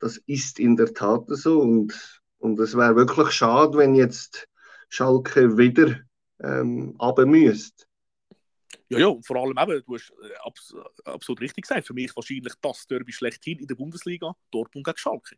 [0.00, 1.60] das ist in der Tat so.
[1.60, 4.48] Und, und es wäre wirklich schade, wenn jetzt
[4.88, 6.00] Schalke wieder
[6.40, 7.84] ähm, runter müsste.
[8.88, 12.14] Ja, ja, und vor allem eben, du hast äh, abs absolut richtig gesagt, für mich
[12.16, 15.36] wahrscheinlich das Derby schlechthin in der Bundesliga, Dortmund gegen Schalke.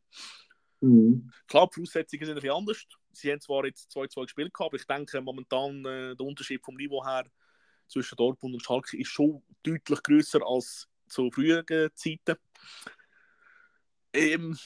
[0.80, 1.30] Mhm.
[1.46, 2.84] Klar, die Voraussetzungen sind ein bisschen anders.
[3.12, 7.04] Sie haben zwar jetzt 2-2 gespielt, aber ich denke momentan äh, der Unterschied vom Niveau
[7.04, 7.24] her
[7.88, 12.36] zwischen Dortmund und Schalke ist schon deutlich größer als zu früheren Zeiten.
[14.12, 14.56] Ähm,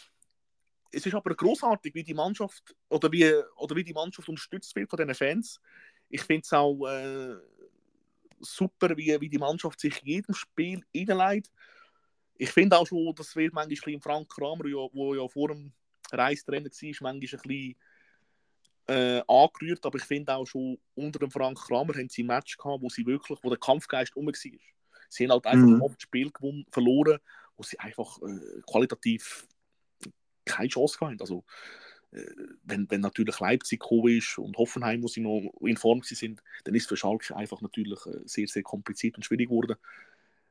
[0.93, 4.89] es ist aber großartig, wie die Mannschaft oder wie, oder wie die Mannschaft unterstützt wird
[4.89, 5.61] von den Fans.
[6.09, 7.35] Ich finde es auch äh,
[8.41, 11.53] super, wie, wie die Mannschaft sich in jedem Spiel einleitet.
[12.39, 15.73] Ich finde auch schon, das wird manchmal im Frank Kramer, wo ja vor dem
[16.13, 17.77] Reistrainer war, manchmal ein bisschen
[18.89, 22.57] äh, angerührt, aber ich finde auch schon unter dem Frank Kramer haben sie ein Match
[22.57, 24.35] gehabt, wo sie wirklich, wo der Kampfgeist um war.
[25.09, 25.83] Sie haben halt einfach mhm.
[25.83, 27.19] oft das Spiel gewonnen, verloren,
[27.57, 29.47] wo sie einfach äh, qualitativ
[30.45, 31.21] keine Chance hatten.
[31.21, 31.45] Also,
[32.13, 32.23] äh,
[32.63, 36.75] wenn, wenn natürlich Leipzig gekommen ist und Hoffenheim, wo sie noch in Form sind, dann
[36.75, 39.77] ist es für Schalke einfach natürlich äh, sehr, sehr kompliziert und schwierig geworden.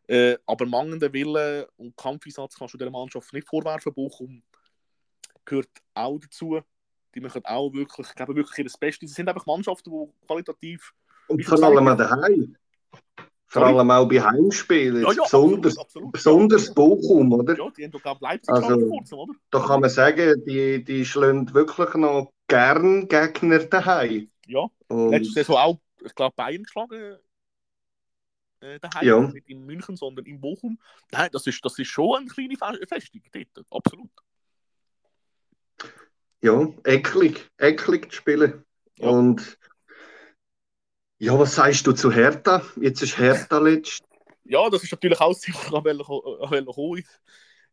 [0.08, 3.94] Äh, aber mangelnder Wille und Kampfeinsatz kannst du der Mannschaft nicht vorwerfen.
[3.94, 4.44] Bochum
[5.46, 6.62] gehört auch dazu.
[7.16, 9.10] Die machen auch wirklich, geben wirklich ihr Bestes.
[9.10, 10.94] Sie sind einfach Mannschaften, die qualitativ.
[11.28, 12.58] Und vor allem daheim.
[13.56, 15.04] Vor allem auch bei Heimspielen.
[15.04, 16.12] Ja, ja, besonders, absolut, absolut.
[16.12, 17.58] besonders Bochum, oder?
[17.58, 19.34] Ja, die haben doch Leipzig also, kurzem, oder?
[19.52, 24.30] Da kann man sagen, die, die schlagen wirklich noch gern Gegner daheim.
[24.48, 25.12] Ja, Und...
[25.12, 27.18] letzte Saison auch, ich glaube, Bayern geschlagen.
[28.62, 29.20] Äh, daheim, ja.
[29.22, 30.78] nicht in München, sondern in Bochum.
[31.12, 32.56] Nein, das ist, das ist schon eine kleine
[32.88, 34.10] Festung dort, absolut
[36.46, 38.64] ja, eklig, eklig zu spielen.
[38.98, 39.10] Ja.
[39.10, 39.58] Und
[41.26, 42.62] ja, was sagst du zu Hertha?
[42.76, 44.04] Jetzt ist Hertha letzt.
[44.44, 45.84] Ja, das ist natürlich auch ziemlich an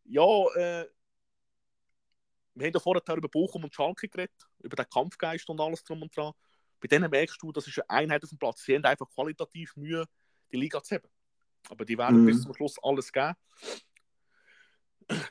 [0.04, 0.22] Ja,
[0.54, 0.86] äh,
[2.54, 6.00] wir haben ja vorher über Bochum und Schalke geredet, über den Kampfgeist und alles drum
[6.00, 6.32] und dran.
[6.80, 8.64] Bei denen merkst du, das ist eine Einheit auf dem Platz.
[8.64, 10.06] Sie haben einfach qualitativ Mühe,
[10.50, 11.08] die Liga zu haben.
[11.68, 12.26] Aber die werden mm.
[12.26, 13.34] bis zum Schluss alles geben.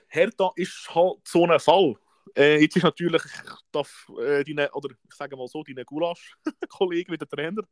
[0.07, 1.95] Hertha ist halt so ein Fall.
[2.37, 3.23] Äh, jetzt ist natürlich,
[3.71, 7.63] darf, äh, deine, oder ich sage mal so, deine Gulasch-Kollege mit dem Trainer.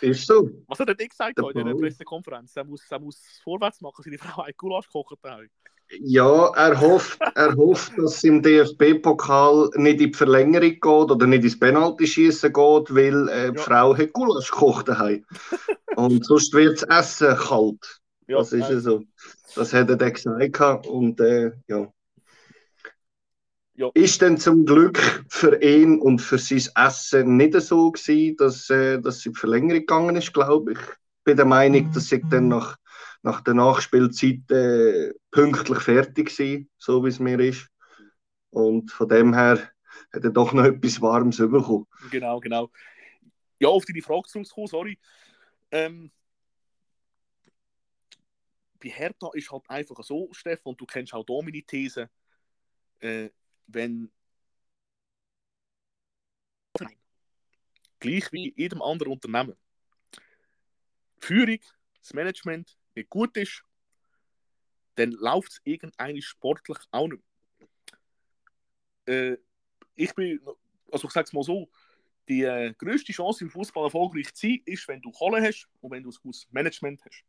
[0.00, 0.50] Ist so.
[0.66, 2.56] Was hat er denn gesagt in der Pressekonferenz?
[2.56, 5.16] Er muss, er muss vorwärts machen, seine Frau hat Gulasch kochen
[6.00, 11.26] Ja, er hofft, er hofft, dass es im DFB-Pokal nicht in die Verlängerung geht oder
[11.26, 13.62] nicht ins Penalty-Schießen geht, weil äh, die ja.
[13.62, 15.24] Frau hat Gulasch gekocht daheim.
[15.96, 18.00] Und sonst wird das Essen kalt.
[18.28, 19.02] Ja, das ist ja so.
[19.56, 20.86] Das hat er dann gesagt.
[20.86, 21.92] Und äh, ja.
[23.80, 23.90] Ja.
[23.94, 29.00] Ist denn zum Glück für ihn und für sein Essen nicht so gewesen, dass, äh,
[29.00, 30.78] dass sie Verlängerung gegangen ist, glaube ich.
[30.78, 32.76] Ich bin der Meinung, dass sie dann nach,
[33.22, 37.68] nach der Nachspielzeit äh, pünktlich fertig war, so wie es mir ist.
[38.50, 39.70] Und von dem her
[40.12, 41.86] hat er doch noch etwas Warmes bekommen.
[42.10, 42.70] Genau, genau.
[43.60, 44.98] Ja, auf deine Frage zurückzukommen, sorry.
[45.70, 46.10] Ähm,
[48.78, 52.10] bei Hertha ist halt einfach so, Stefan, du kennst auch hier meine These.
[52.98, 53.30] Äh,
[53.74, 54.10] wenn
[57.98, 59.56] gleich wie jedem anderen Unternehmen
[61.18, 61.58] Führung,
[61.98, 63.62] das Management nicht gut ist,
[64.94, 67.22] dann läuft es irgendeine sportlich auch nicht.
[69.06, 69.36] Äh,
[69.94, 70.40] ich bin,
[70.90, 71.70] also ich sage es mal so,
[72.28, 75.90] die äh, größte Chance im Fußball erfolgreich zu sein, ist, wenn du Kohle hast und
[75.90, 77.24] wenn du ein gutes Management hast.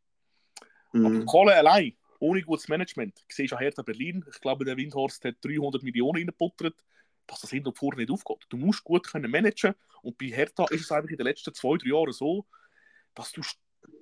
[0.92, 1.06] Mhm.
[1.06, 3.18] Aber Kohle allein ohne gutes Management.
[3.28, 6.76] Du siehst ja Hertha Berlin, ich glaube, der Windhorst hat 300 Millionen reingebuttert,
[7.26, 8.46] dass das hinten und vorne nicht aufgeht.
[8.48, 11.76] Du musst gut können managen und bei Hertha ist es eigentlich in den letzten zwei,
[11.76, 12.46] drei Jahren so,
[13.14, 13.42] dass du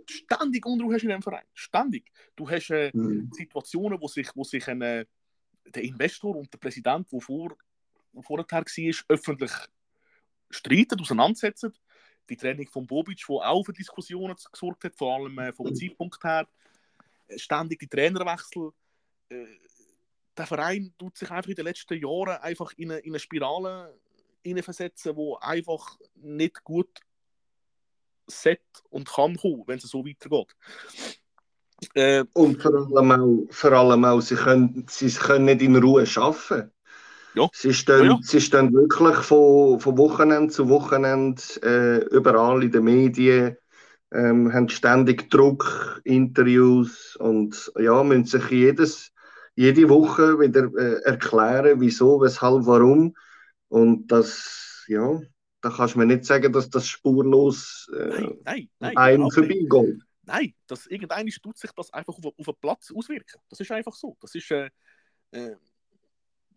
[0.07, 1.47] ständig Unruhe hast in dem Verein.
[1.55, 2.13] Ständig.
[2.37, 3.31] Du hast äh, mhm.
[3.33, 5.07] Situationen, wo sich, wo sich ein, äh,
[5.65, 7.57] der Investor und der Präsident, der vor,
[8.21, 9.53] vorher war, öffentlich
[10.51, 11.73] streiten, auseinandersetzen.
[12.29, 16.23] Die Training von Bobic, die auch für Diskussionen gesorgt hat, vor allem äh, vom Zeitpunkt
[16.23, 16.47] her.
[17.37, 18.71] Ständig die Trainerwechsel.
[19.29, 19.47] Äh,
[20.37, 23.95] der Verein tut sich einfach in den letzten Jahren einfach in eine, in eine Spirale
[24.63, 27.01] versetzen, wo einfach nicht gut
[28.27, 30.57] set und kann kommen, wenn es so weitergeht.
[31.95, 36.05] Äh, und vor allem auch, vor allem auch sie, können, sie können nicht in Ruhe
[36.17, 36.71] arbeiten.
[37.35, 37.49] Ja.
[37.53, 38.19] Sie, stehen, ja, ja.
[38.23, 43.57] sie stehen wirklich von, von Wochenende zu Wochenende äh, überall in den Medien,
[44.13, 49.13] ähm, haben ständig Druck, Interviews und ja, müssen sich jedes,
[49.55, 53.15] jede Woche wieder äh, erklären, wieso, weshalb, warum.
[53.69, 55.21] Und das, ja,
[55.61, 60.03] da kannst du mir nicht sagen, dass das spurlos äh, nein, nein, nein, einem vorbeigeht.
[60.23, 63.41] Nein, das, irgendein tut sich das einfach auf, auf den Platz auswirken.
[63.49, 64.17] Das ist einfach so.
[64.21, 64.71] Das ist äh,
[65.33, 65.57] äh,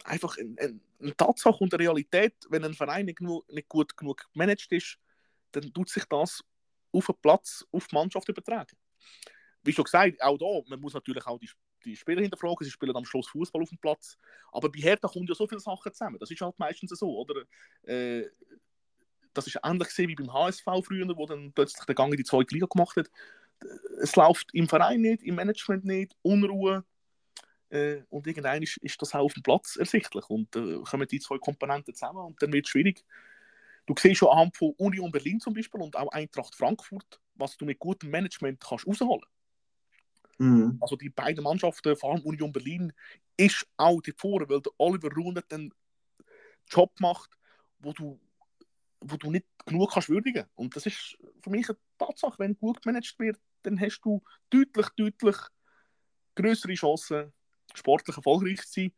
[0.03, 2.35] einfach eine, eine, Tatsache und eine Realität.
[2.49, 4.97] Wenn ein Verein nicht, nicht gut genug gemanagt ist,
[5.51, 6.43] dann tut sich das
[6.93, 8.77] auf den Platz, auf die Mannschaft übertragen.
[9.63, 11.49] Wie schon gesagt, auch da, man muss natürlich auch die,
[11.85, 14.17] die Spieler hinterfragen, sie spielen am Schluss Fußball auf dem Platz.
[14.51, 16.17] Aber bei Hertha kommen ja so viele Sachen zusammen.
[16.19, 17.43] Das ist halt meistens so, oder?
[17.83, 18.29] Äh,
[19.33, 22.53] das ist ähnlich wie beim HSV früher, wo dann plötzlich der Gang in die zweite
[22.53, 23.09] Liga gemacht hat.
[24.01, 26.83] Es läuft im Verein nicht, im Management nicht, Unruhe.
[27.69, 30.29] Äh, und irgendwann ist, ist, das auch auf dem Platz ersichtlich.
[30.29, 33.03] Und äh, kommen die zwei Komponenten zusammen und dann wird es schwierig.
[33.85, 37.65] Du siehst schon anhand von Union Berlin zum Beispiel und auch Eintracht Frankfurt, was du
[37.65, 39.25] mit gutem Management kannst rausholen
[40.37, 40.77] mhm.
[40.81, 42.93] Also die beiden Mannschaften, vor allem Union Berlin,
[43.35, 45.73] ist auch die vorne, weil der Oliver Runert einen
[46.69, 47.31] Job macht,
[47.79, 48.19] wo du
[49.05, 50.45] wo du nicht genug kannst würdigen.
[50.55, 54.87] Und das ist für mich eine Tatsache, wenn gut gemanagt wird, dann hast du deutlich,
[54.95, 55.35] deutlich
[56.35, 57.33] größere Chancen,
[57.73, 58.93] sportlich erfolgreich zu sein.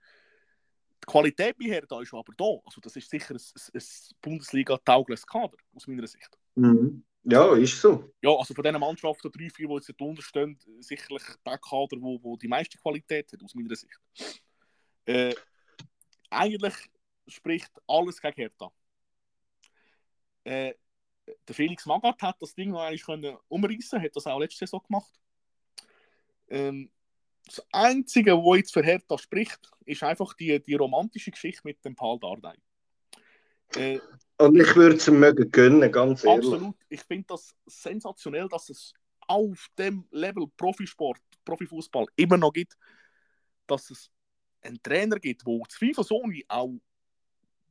[1.07, 2.59] Die Qualität bei Hertha ist aber da.
[2.65, 3.83] Also das ist sicher ein, ein, ein
[4.21, 6.29] Bundesliga-taugliches Kader, aus meiner Sicht.
[6.55, 7.03] Mhm.
[7.23, 8.11] Ja, ist so.
[8.21, 12.21] Ja, also von diesen Mannschaften, drei, vier, die jetzt drunter stehen, sicherlich der Kader, wo,
[12.21, 13.99] wo die meiste Qualität hat, aus meiner Sicht.
[15.05, 15.33] Äh,
[16.29, 16.73] eigentlich
[17.27, 18.71] spricht alles gegen Hertha
[20.45, 20.73] äh,
[21.47, 25.11] der Felix Magath hat das Ding noch eigentlich umreißen, hat das auch letzte Saison gemacht.
[26.47, 26.91] Ähm,
[27.45, 31.95] das Einzige, was jetzt für Hertha spricht, ist einfach die, die romantische Geschichte mit dem
[31.95, 32.55] Paul Dardai.
[33.75, 33.99] Äh,
[34.37, 36.45] Und ich würde es ihm mögen gönnen, ganz ehrlich.
[36.45, 36.75] Absolut.
[36.89, 38.93] Ich finde das sensationell, dass es
[39.27, 42.77] auf dem Level Profisport, Profifußball immer noch gibt,
[43.67, 44.11] dass es
[44.61, 46.73] einen Trainer gibt, der zweifelsohne auch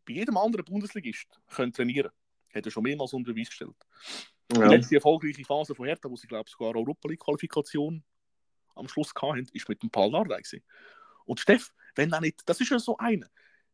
[0.06, 3.74] bei jedem anderen Bundesligist können trainieren kann hat er schon mehrmals unter Beweis gestellt.
[4.52, 4.68] Ja.
[4.68, 8.02] Die letzte erfolgreiche Phase von Hertha, wo sie, glaube ich, sogar Europa League-Qualifikation
[8.74, 10.42] am Schluss hatten, ist mit dem Paul Dardai.
[11.24, 13.28] Und Steff, wenn er nicht, das ist ja so einer,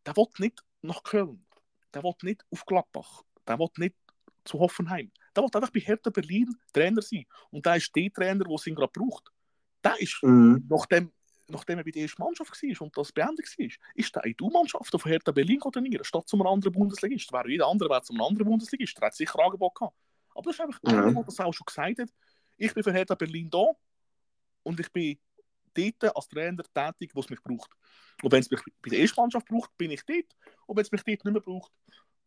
[0.07, 1.45] der will nicht nach Köln,
[1.93, 3.97] der will nicht auf Gladbach, der will nicht
[4.45, 5.11] zu Hoffenheim.
[5.35, 7.25] Der will einfach bei Hertha Berlin Trainer sein.
[7.51, 9.31] Und der ist der Trainer, der ihn gerade braucht.
[9.85, 10.67] Der ist, mhm.
[10.69, 11.13] nachdem
[11.51, 14.45] nachdem er bei der ersten Mannschaft war und das beendet war, ist der in die
[14.45, 17.33] U-Mannschaft von Hertha Berlin trainieren, statt zu einem anderen Bundesligist.
[17.33, 19.97] Wäre jeder andere wäre zu einem anderen Bundesligist, der hat sicher Angebot gehabt.
[20.35, 22.09] Aber das ist einfach einer, der das auch schon gesagt hat.
[22.57, 23.65] Ich bin für Hertha Berlin da
[24.71, 25.19] und ich bin
[25.75, 27.71] dort als Trainer tätig, wo es mich braucht.
[28.23, 30.37] Und wenn es mich bei der ersten Mannschaft braucht, bin ich dort.
[30.67, 31.73] Und wenn es mich dort nicht mehr braucht,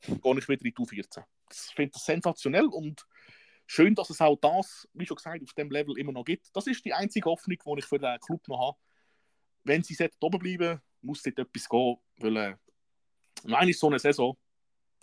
[0.01, 1.23] gehe ich wieder in die U14.
[1.49, 3.05] Das finde ich sensationell und
[3.67, 6.49] schön, dass es auch das, wie schon gesagt, auf dem Level immer noch gibt.
[6.53, 8.77] Das ist die einzige Hoffnung, die ich für den Club noch habe
[9.63, 14.37] wenn sie oben bleiben, muss dort etwas gehen, weil äh, ist so eine Saison,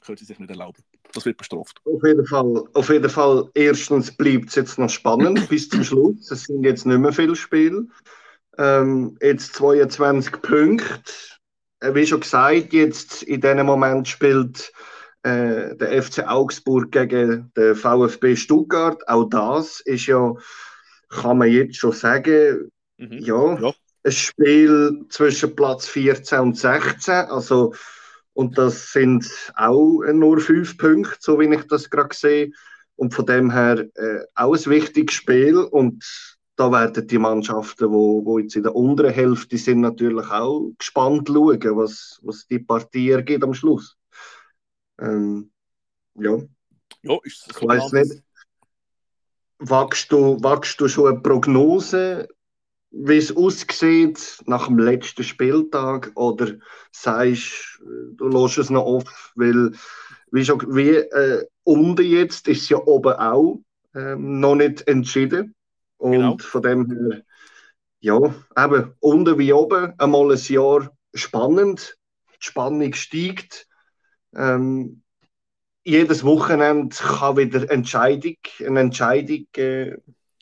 [0.00, 0.83] können sie sich nicht erlauben.
[1.12, 1.80] Das wird bestraft.
[1.84, 6.30] Auf jeden Fall, auf jeden Fall erstens bleibt es jetzt noch spannend bis zum Schluss.
[6.30, 7.86] Es sind jetzt nicht mehr viele Spiele.
[8.58, 11.12] Ähm, jetzt 22 Punkte.
[11.80, 14.72] Äh, wie schon gesagt, jetzt in diesem Moment spielt
[15.22, 19.06] äh, der FC Augsburg gegen den VfB Stuttgart.
[19.08, 20.34] Auch das ist ja,
[21.08, 23.18] kann man jetzt schon sagen, mhm.
[23.18, 23.72] ja, ja,
[24.04, 27.14] ein Spiel zwischen Platz 14 und 16.
[27.14, 27.74] Also,
[28.40, 32.50] und das sind auch nur fünf Punkte, so wie ich das gerade sehe.
[32.96, 35.59] Und von dem her äh, auch ein wichtiges Spiel.
[35.59, 36.03] Und
[36.57, 41.29] da werden die Mannschaften, wo, wo jetzt in der unteren Hälfte sind, natürlich auch gespannt
[41.29, 43.98] schauen, was, was die Partie ergibt am Schluss.
[44.98, 45.50] Ähm,
[46.14, 46.38] ja.
[47.03, 48.22] Ja, ist ich weiß nicht.
[49.59, 52.26] Wagst du, wagst du schon eine Prognose
[52.90, 56.55] wie es aussieht nach dem letzten Spieltag oder
[56.92, 57.81] sagst
[58.16, 59.72] du lässt es noch auf, weil
[60.33, 63.61] wie, schon, wie äh, unten jetzt ist ja oben auch
[63.94, 65.55] ähm, noch nicht entschieden
[65.98, 66.37] und genau.
[66.38, 67.22] von dem her
[68.00, 68.16] ja,
[68.57, 71.98] eben unten wie oben einmal ein Jahr spannend,
[72.31, 73.66] die Spannung steigt.
[74.35, 75.03] Ähm,
[75.85, 79.96] jedes Wochenende kann wieder Entscheidung, eine Entscheidung äh,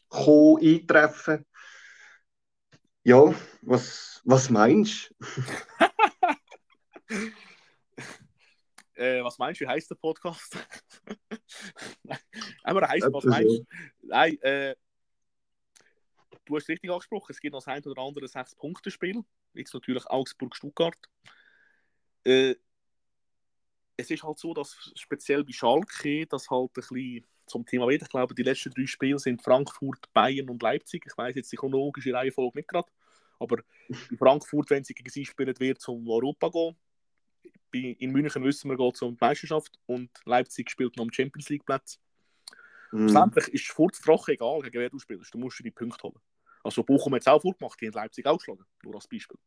[0.09, 1.45] kommen, eintreffen.
[3.09, 5.43] Ja, was, was meinst du?
[8.97, 10.59] äh, was meinst du, wie heißt der Podcast?
[12.65, 13.65] Aber er heißt, was meinst du?
[14.03, 14.77] Nein, äh,
[16.45, 19.25] du hast es richtig angesprochen, es gibt noch das ein oder andere Sechs-Punkte-Spiel.
[19.55, 20.99] Jetzt natürlich Augsburg-Stuttgart.
[22.25, 22.57] Äh,
[23.97, 28.03] es ist halt so, dass speziell bei Schalke das halt ein bisschen zum Thema wird.
[28.03, 31.07] Ich glaube, die letzten drei Spiele sind Frankfurt, Bayern und Leipzig.
[31.07, 32.87] Ich weiß jetzt die chronologische Reihenfolge nicht gerade.
[33.39, 36.77] Aber in Frankfurt, wenn sie gegen sie spielen, wird zum Europa gehen.
[37.99, 41.49] In München wissen wir, geht es um die Meisterschaft und Leipzig spielt noch um Champions
[41.49, 42.01] League Platz.
[42.91, 43.09] Mm.
[43.09, 45.33] Schlussendlich ist es trocken egal, gegen wer du spielst.
[45.33, 46.19] Du musst dir die Punkte holen.
[46.65, 49.39] Also Bochum hat es auch vorgemacht, die haben Leipzig auch geschlagen, nur als Beispiel.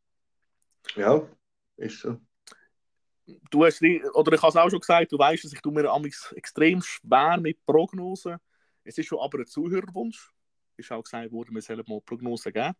[0.96, 1.28] Ja,
[1.76, 2.20] ist so.
[3.50, 5.88] Du hast, oder ich habe es auch schon gesagt, du weißt, dass ich tue mir
[6.34, 8.36] extrem schwer mit Prognosen.
[8.84, 10.32] Es ist schon aber ein Zuhörerwunsch.
[10.76, 12.74] Es ist auch gesagt worden, wir sollen mal Prognosen geben.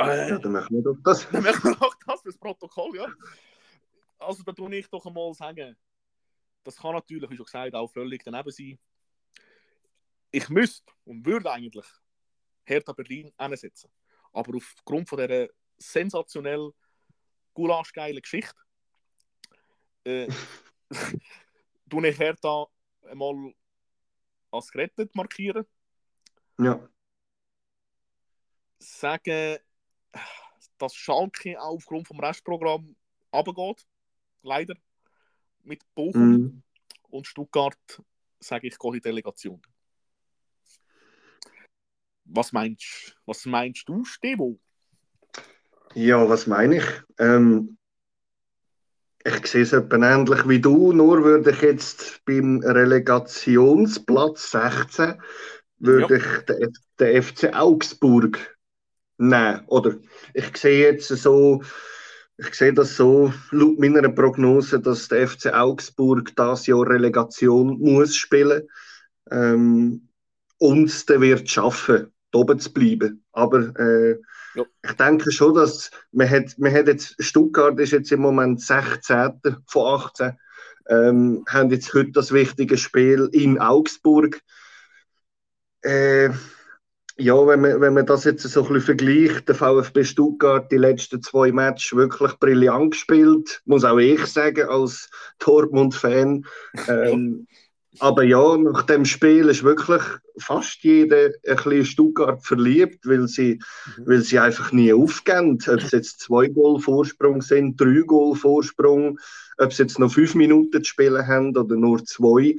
[0.00, 1.28] Äh, ja, dann machen wir doch das.
[1.30, 3.06] Dann machen wir doch das fürs Protokoll, ja.
[4.18, 5.76] Also, da tue ich doch einmal sagen,
[6.64, 8.78] das kann natürlich, wie schon gesagt, auch völlig daneben sein.
[10.30, 11.86] Ich müsste und würde eigentlich
[12.64, 13.90] Hertha Berlin einsetzen.
[14.32, 16.70] Aber aufgrund von dieser sensationell
[17.54, 18.54] gulaschgeilen Geschichte
[20.04, 20.28] äh,
[21.90, 22.66] tue ich Hertha
[23.02, 23.54] einmal
[24.50, 25.66] als gerettet markieren.
[26.58, 26.88] Ja.
[28.78, 29.58] Sagen,
[30.78, 32.96] dass Schalke auch aufgrund vom Restprogramm
[33.32, 33.86] runtergeht.
[34.42, 34.74] Leider.
[35.62, 36.38] Mit Bochum.
[36.38, 36.62] Mm.
[37.10, 38.02] Und Stuttgart,
[38.38, 39.60] sage ich, gehe in Delegation.
[42.24, 44.58] Was meinst, was meinst du, Stevo?
[45.94, 46.84] Ja, was meine ich?
[47.18, 47.76] Ähm,
[49.24, 55.20] ich sehe es etwa ähnlich wie du, nur würde ich jetzt beim Relegationsplatz 16
[55.80, 56.20] würde ja.
[56.20, 58.58] ich den, den FC Augsburg
[59.20, 59.62] nehmen.
[59.66, 59.96] Oder
[60.34, 61.62] ich sehe jetzt so,
[62.36, 68.16] ich sehe das so, laut meiner Prognose, dass der FC Augsburg das Jahr Relegation muss
[68.16, 68.62] spielen
[69.30, 70.08] ähm,
[70.58, 73.24] und der wird schaffen oben zu bleiben.
[73.32, 74.18] Aber äh,
[74.54, 74.64] ja.
[74.84, 79.40] ich denke schon, dass man hat, man hat jetzt, Stuttgart ist jetzt im Moment 16.
[79.66, 80.32] von 18,
[80.88, 84.40] ähm, haben jetzt heute das wichtige Spiel in Augsburg.
[85.82, 86.30] Äh,
[87.20, 90.76] ja, wenn man, wenn man das jetzt so ein bisschen vergleicht, der VfB Stuttgart die
[90.76, 96.44] letzten zwei Matches wirklich brillant gespielt, muss auch ich sagen, als Dortmund-Fan.
[96.88, 97.46] Ähm,
[97.98, 100.02] aber ja, nach dem Spiel ist wirklich
[100.38, 103.60] fast jeder ein bisschen Stuttgart verliebt, weil sie,
[103.96, 104.06] mhm.
[104.06, 105.58] weil sie einfach nie aufgeben.
[105.66, 109.18] Ob es jetzt zwei Goal Vorsprung sind, drei Goal Vorsprung,
[109.58, 112.56] ob sie jetzt noch fünf Minuten zu spielen haben oder nur zwei,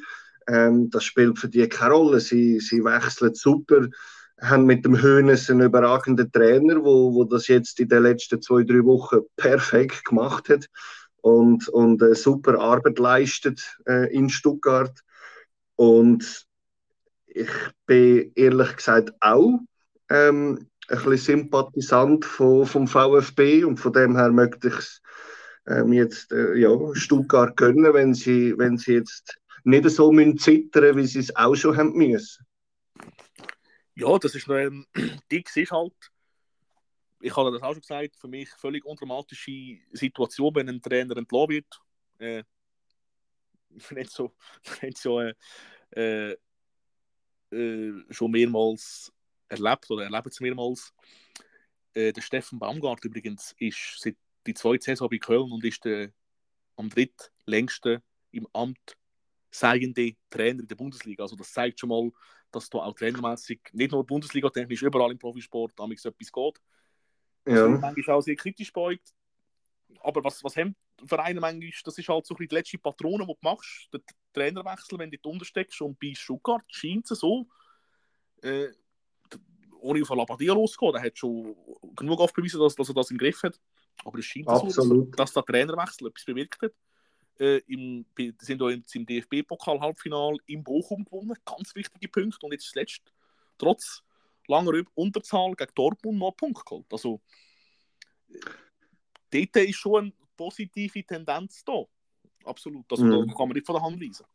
[0.47, 2.19] ähm, das spielt für die keine Rolle.
[2.19, 3.87] Sie, sie wechseln super,
[4.41, 8.63] haben mit dem Höhnes einen überragenden Trainer, wo, wo das jetzt in den letzten zwei,
[8.63, 10.67] drei Wochen perfekt gemacht hat
[11.21, 14.99] und, und äh, super Arbeit leistet äh, in Stuttgart.
[15.75, 16.47] Und
[17.27, 17.49] ich
[17.85, 19.59] bin ehrlich gesagt auch
[20.09, 25.01] ähm, ein bisschen Sympathisant von, vom VfB und von dem her möchte ich es
[25.67, 30.97] ähm, jetzt äh, ja, Stuttgart gönnen, wenn sie, wenn sie jetzt nicht so müssen zittern
[30.97, 32.45] wie sie es auch schon haben müssen.
[33.95, 34.87] Ja, das ist noch ähm,
[35.31, 35.93] Dix ist halt,
[37.19, 41.49] ich habe das auch schon gesagt, für mich völlig undramatische Situation, wenn ein Trainer entlassen
[41.49, 41.81] wird.
[42.19, 42.43] Äh,
[43.91, 44.33] nicht so,
[44.81, 45.33] nicht so äh,
[45.95, 46.35] äh,
[47.51, 49.11] äh, schon mehrmals
[49.49, 50.93] erlebt oder erleben es mehrmals.
[51.93, 54.15] Äh, der Steffen Baumgart übrigens ist seit
[54.47, 56.11] die zweite Saison bei Köln und ist der
[56.77, 58.01] am drittlängsten
[58.31, 58.97] im Amt
[59.51, 61.23] seigende Trainer in der Bundesliga.
[61.23, 62.11] Also das zeigt schon mal,
[62.51, 66.61] dass da auch trainermäßig nicht nur Bundesliga-technisch, überall im Profisport damals etwas geht.
[67.47, 67.65] Ja.
[67.65, 69.13] Also manchmal auch sehr kritisch beugt.
[70.01, 70.75] Aber was, was haben
[71.05, 74.01] Vereine manchmal, das ist halt so die letzte Patrone, die du machst, der
[74.33, 75.81] Trainerwechsel, wenn du dort untersteckst.
[75.81, 77.47] Und bei Stuttgart scheint es so,
[78.41, 78.69] äh,
[79.79, 81.55] ohne auf Labadia loszugehen, der hat schon
[81.95, 83.59] genug oft bewiesen, dass, dass er das im Griff hat.
[84.05, 86.73] Aber es scheint so, dass, dass der Trainerwechsel etwas bewirkt hat.
[87.39, 88.05] Äh, im,
[88.39, 92.45] sind auch im, im DFB-Pokal-Halbfinal in Bochum gewonnen, ganz wichtige Punkte.
[92.45, 93.01] Und jetzt zuletzt,
[93.57, 94.03] trotz
[94.47, 96.85] langer Unterzahl gegen Dortmund noch einen Punkt geholt.
[96.91, 97.21] Also,
[98.29, 98.39] äh,
[99.31, 101.83] dort ist schon ein positive Tendenz da.
[102.43, 102.85] Absolut.
[102.91, 103.33] Das mhm.
[103.35, 104.25] kann man nicht von der Hand weisen.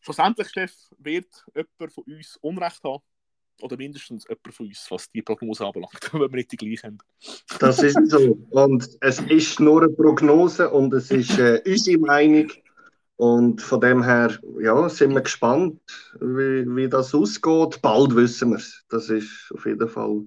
[0.00, 3.02] Schlussendlich, Steff, wird jemand von uns Unrecht haben.
[3.62, 6.98] Oder mindestens jemand von uns, was die Prognose anbelangt, wenn wir nicht die gleiche haben.
[7.58, 8.38] Das ist so.
[8.50, 12.50] Und es ist nur eine Prognose und es ist äh, unsere Meinung.
[13.16, 15.80] Und von dem her ja, sind wir gespannt,
[16.20, 17.80] wie, wie das ausgeht.
[17.80, 18.84] Bald wissen wir es.
[18.88, 20.22] Das ist auf jeden Fall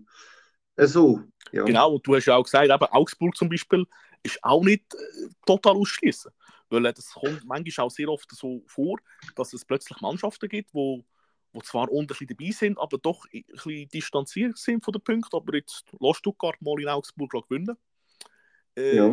[0.78, 1.22] so.
[1.52, 1.66] Ja.
[1.66, 3.86] Genau, und du hast ja auch gesagt, eben Augsburg zum Beispiel
[4.24, 6.32] ist auch nicht äh, total ausschließen.
[6.70, 8.98] Weil äh, das kommt manchmal auch sehr oft so vor,
[9.36, 11.04] dass es plötzlich Mannschaften gibt, wo
[11.56, 15.36] wo zwar unterschiedlich dabei sind, aber doch ein bisschen distanziert sind von den Punkten.
[15.36, 17.78] Aber jetzt lässt Stuttgart mal in Augsburg gewinnen.
[18.78, 19.06] Äh, ja.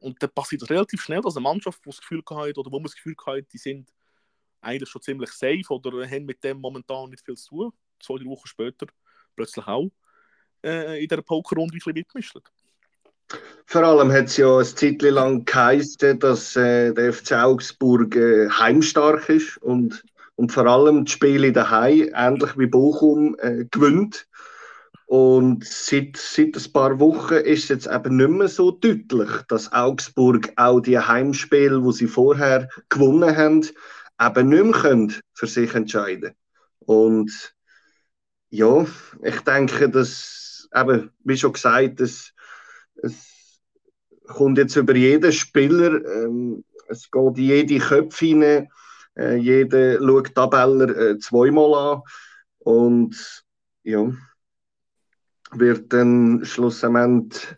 [0.00, 2.76] Und dann passiert es relativ schnell, dass eine Mannschaft, die das Gefühl hat, oder wo
[2.76, 3.90] man das Gefühl hat, die sind
[4.60, 8.26] eigentlich schon ziemlich safe oder haben mit dem momentan nicht viel zu tun, zwei, drei
[8.26, 8.86] Wochen später
[9.34, 9.90] plötzlich auch
[10.64, 12.42] äh, in der Pokerrunde ein bisschen mitmischen.
[13.64, 18.48] Vor allem hat es ja eine Zeit lang geheißen, dass äh, der FC Augsburg äh,
[18.50, 20.04] heimstark ist und
[20.36, 24.28] und vor allem die Spiele daheim, ähnlich wie Bochum, äh, gewinnt.
[25.06, 29.72] Und seit, seit ein paar Wochen ist es jetzt eben nicht mehr so deutlich, dass
[29.72, 33.66] Augsburg auch die Heimspiele, wo sie vorher gewonnen haben,
[34.20, 36.32] eben nicht mehr für sich entscheiden
[36.80, 37.54] Und
[38.50, 38.84] ja,
[39.22, 42.32] ich denke, dass eben, wie schon gesagt, es,
[42.96, 43.60] es
[44.26, 48.68] kommt jetzt über jeden Spieler, ähm, es geht in jede Köpfe hinein
[49.16, 52.02] äh, jeder schaut Tabeller äh, zweimal an
[52.58, 53.44] und
[53.82, 54.12] ja,
[55.52, 57.56] wird dann schlussendlich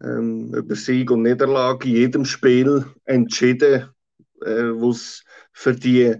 [0.00, 3.90] ähm, über Sieg und Niederlage in jedem Spiel entschieden,
[4.42, 6.16] äh, wo es für die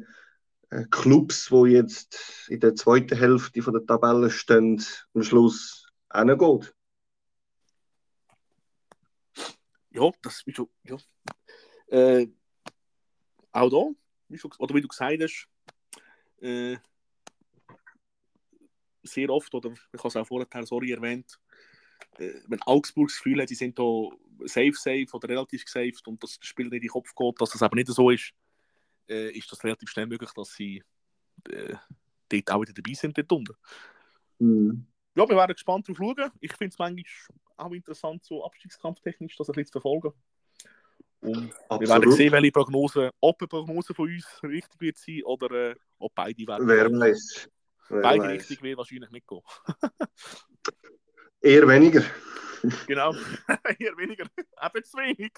[0.70, 4.82] äh, Clubs, die jetzt in der zweiten Hälfte von der Tabelle stehen,
[5.14, 6.74] am Schluss hingeht.
[9.90, 10.68] Ja, das ist.
[10.84, 10.96] Ja.
[11.88, 12.28] Äh,
[13.52, 15.48] auch da wie schon, oder wie du gesagt hast,
[16.40, 16.76] äh,
[19.02, 21.38] sehr oft, oder ich habe es auch vorher sorry erwähnt,
[22.18, 24.08] äh, wenn Augsburg das Gefühl hat, sie sind da
[24.44, 27.62] safe, safe oder relativ gesaved und das Spiel nicht in den Kopf geht, dass das
[27.62, 28.32] aber nicht so ist,
[29.08, 30.82] äh, ist das relativ schnell möglich, dass sie
[31.48, 31.74] äh,
[32.28, 33.54] dort auch wieder dabei sind, dort unten.
[34.38, 34.86] Mhm.
[35.14, 36.30] Ja, wir werden gespannt darauf schauen.
[36.40, 37.04] Ich finde es manchmal
[37.56, 40.12] auch interessant, so abstiegskampftechnisch das ein bisschen zu verfolgen.
[41.26, 45.70] Und wir werden sehen, welche Prognose, ob eine Prognose von uns richtig wird sein oder
[45.70, 46.68] äh, ob beide werden.
[46.68, 47.48] Wer weiß.
[47.88, 48.30] Beide weiß.
[48.30, 49.40] richtig wird wahrscheinlich nicht gehen.
[51.40, 52.02] Eher weniger.
[52.88, 53.12] Genau,
[53.78, 54.24] eher weniger.
[54.34, 55.32] Eben zu wenig.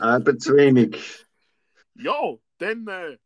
[0.00, 1.26] Eben zu wenig.
[1.94, 2.86] Ja, dann.
[2.86, 3.18] Äh,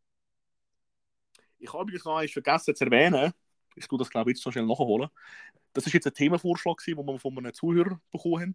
[1.58, 3.32] ich habe übrigens noch eins vergessen zu erwähnen.
[3.76, 5.08] Ich tue das, glaube ich, jetzt noch schnell nachholen.
[5.72, 8.54] Das ist jetzt ein Themenvorschlag, den wir von einem Zuhörer bekommen haben.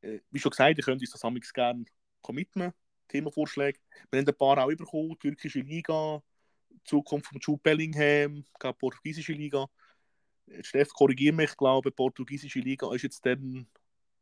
[0.00, 1.84] Äh, wie schon gesagt, ihr könnt uns das gerne
[2.22, 2.72] committen,
[3.08, 3.78] Themenvorschläge.
[4.10, 6.22] Wir haben ein paar auch bekommen, türkische Liga,
[6.84, 9.66] Zukunft von Jude Bellingham, die portugiesische Liga.
[10.62, 13.66] Steff, korrigiere mich, ich glaube, portugiesische Liga ist jetzt dann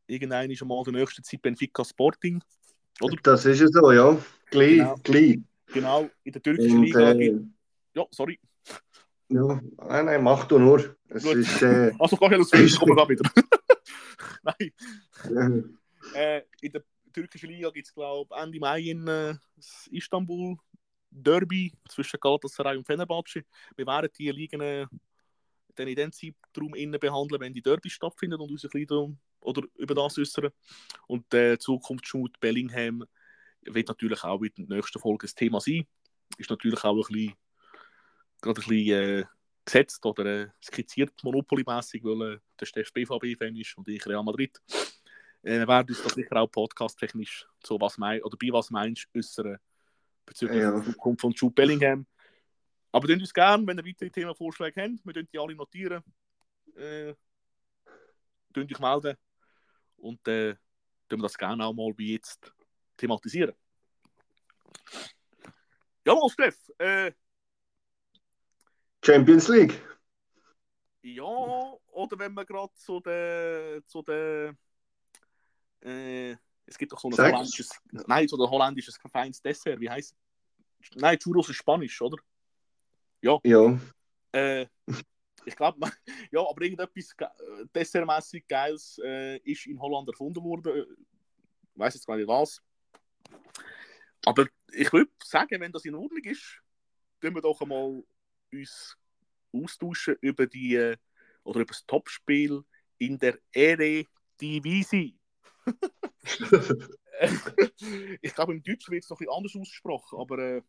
[0.07, 2.41] irgendein schon mal in der nächsten Zeit Benfica Sporting.
[3.01, 3.15] Oder?
[3.23, 4.17] Das ist es so, ja.
[4.49, 4.95] Gleich, genau.
[5.03, 5.39] gleich.
[5.73, 7.11] Genau, in der türkischen Und, Liga.
[7.11, 7.39] Äh,
[7.95, 8.39] ja, sorry.
[9.29, 10.95] Ja, nein, nein, mach du nur.
[11.07, 13.29] Es ist, äh, also, kann ich das kommen wir wieder.
[14.43, 14.73] nein.
[16.13, 16.19] Ja.
[16.19, 19.35] Äh, in der türkischen Liga gibt es, glaube ich, Ende Mai in äh,
[19.91, 20.57] Istanbul
[21.11, 23.43] Derby zwischen Galatasaray und Fenerbahce.
[23.75, 24.85] Wir werden die Ligen äh,
[25.75, 29.63] dann in dem Zeitraum innen behandeln, wenn die Derby stattfinden und uns ein bisschen oder
[29.75, 30.49] über das äußern.
[31.07, 33.05] Und der äh, Zukunftsshoot Bellingham
[33.61, 35.87] wird natürlich auch in der nächsten Folge ein Thema sein.
[36.37, 37.33] Ist natürlich auch ein bisschen,
[38.41, 39.25] gerade ein bisschen äh,
[39.65, 44.59] gesetzt oder äh, skizziert Monopoly-mässig, weil äh, der Steff BVB-Fan ist und ich Real Madrid.
[45.41, 49.07] Äh, wir werden uns da sicher auch podcast-technisch so was mein, oder bei was meinst
[49.15, 49.57] äußern
[50.25, 50.71] bezüglich ja.
[50.71, 52.05] der Zukunft von Jude Bellingham.
[52.91, 56.03] Aber könnt uns gerne, wenn ihr weitere Themenvorschläge habt, wir die alle notieren.
[56.75, 57.13] Äh,
[58.71, 59.17] euch melden.
[59.97, 60.55] Und äh,
[61.21, 62.53] wir das gerne auch mal wie jetzt
[62.97, 63.53] thematisieren.
[66.05, 66.71] Jawohl, Steff.
[66.77, 67.11] Äh,
[69.03, 69.81] Champions League.
[71.01, 74.55] Ja, oder wenn wir gerade zu der, zu der
[75.81, 80.15] äh, es gibt doch so ein holländisches, nein, so ein holländisches feines Dessert, wie heißt
[80.95, 82.17] Nein, Churros ist Spanisch, oder?
[83.21, 83.39] Ja.
[83.43, 83.79] Ja.
[84.31, 84.67] Äh,
[85.45, 85.79] ich glaube,
[86.31, 87.15] ja, aber irgendetwas
[87.73, 90.85] dessertmäßig Geiles äh, ist in Holland erfunden worden.
[91.73, 92.61] Ich weiß jetzt gar nicht was.
[94.25, 96.61] Aber ich würde sagen, wenn das in Ordnung ist,
[97.19, 98.03] können wir doch einmal
[98.51, 98.97] uns
[99.51, 100.97] austauschen über die äh,
[101.43, 102.63] oder über das Topspiel
[102.97, 104.05] in der Ere
[104.39, 105.18] Divisi.
[108.21, 110.61] ich glaube, im Deutschen wird es noch ein bisschen anders ausgesprochen, aber äh,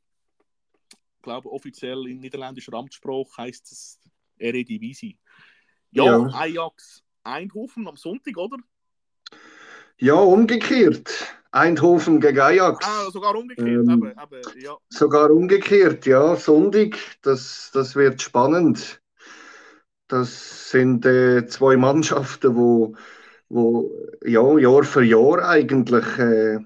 [0.90, 4.00] ich glaube, offiziell in niederländischer Amtssprache heißt es
[4.38, 5.18] Eredivisie.
[5.90, 8.56] Ja, ja, Ajax Eindhoven am Sonntag, oder?
[9.98, 11.10] Ja, umgekehrt.
[11.52, 12.86] Eindhoven gegen Ajax.
[12.86, 14.76] Ah, sogar umgekehrt, ähm, eben, eben, ja.
[14.88, 16.36] Sogar umgekehrt, ja.
[16.36, 19.02] Sonntag, das, das wird spannend.
[20.06, 22.94] Das sind äh, zwei Mannschaften, wo,
[23.50, 23.90] wo
[24.24, 26.58] ja, Jahr für Jahr eigentlich äh,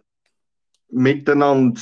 [0.90, 1.80] miteinander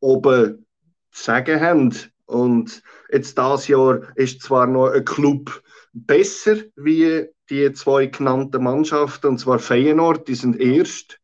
[0.00, 0.66] oben
[1.12, 1.94] zu sagen haben.
[2.26, 9.26] Und jetzt das Jahr ist zwar noch ein Club besser wie die zwei genannten Mannschaften,
[9.28, 11.18] und zwar Feyenoord, die sind erst.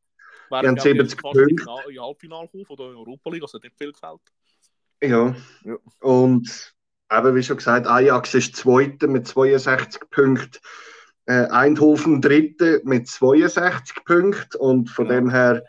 [0.50, 1.46] Während die haben 70 Punkte.
[1.88, 4.20] In Halbfinale oder in Europa League, also nicht viel gefällt.
[5.02, 5.36] Ja.
[5.64, 5.76] ja.
[6.00, 6.74] Und
[7.12, 10.58] eben wie schon gesagt, Ajax ist Zweiter mit 62 Punkten.
[11.26, 15.12] Äh, Eindhoven Dritte mit 62 Punkten und von ja.
[15.14, 15.64] dem her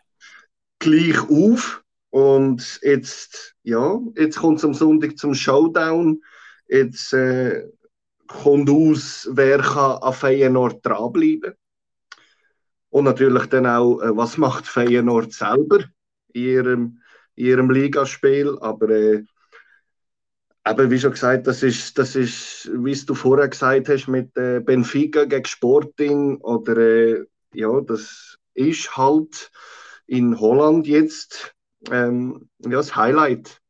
[0.79, 1.83] gleich auf.
[2.09, 6.21] Und jetzt, ja, jetzt kommt es am Sonntag zum Showdown.
[6.67, 7.67] Jetzt äh,
[8.27, 11.53] kommt aus, wer kann an Feyenoord dranbleiben.
[12.89, 15.79] Und natürlich dann auch, äh, was macht Feyenoord selber
[16.33, 17.01] in ihrem,
[17.35, 18.57] in ihrem Ligaspiel.
[18.61, 18.89] Aber
[20.67, 24.35] äh, eben, wie schon gesagt, das ist, das ist, wie du vorher gesagt hast, mit
[24.37, 29.51] äh, Benfica gegen Sporting oder äh, ja, das ist halt
[30.07, 31.55] in Holland jetzt
[31.91, 33.61] ähm, ja, das Highlight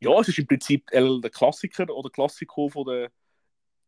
[0.00, 3.10] ja, es ist im Prinzip der Klassiker oder Klassiko von der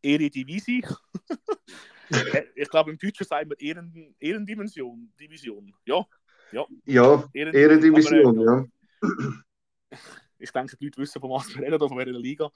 [0.03, 0.83] Eredivisie.
[2.55, 5.73] ich glaube, im Deutschen sagen wir Ehren, Ehrendimension, Division.
[5.85, 6.05] Ja,
[6.51, 6.65] ja.
[6.85, 8.65] Ja, Ehrendivision, äh, ja.
[10.41, 12.51] Ich denke, die Leute wissen, von was wir reden, von welcher Liga.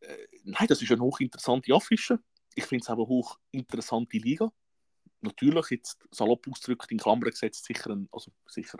[0.00, 2.20] Äh, nein, das ist eine hochinteressante Affische.
[2.54, 4.50] Ich finde es auch eine hochinteressante Liga.
[5.20, 8.78] Natürlich, jetzt salopp ausgedrückt, in Klammern gesetzt, sicher, ein, also sicher,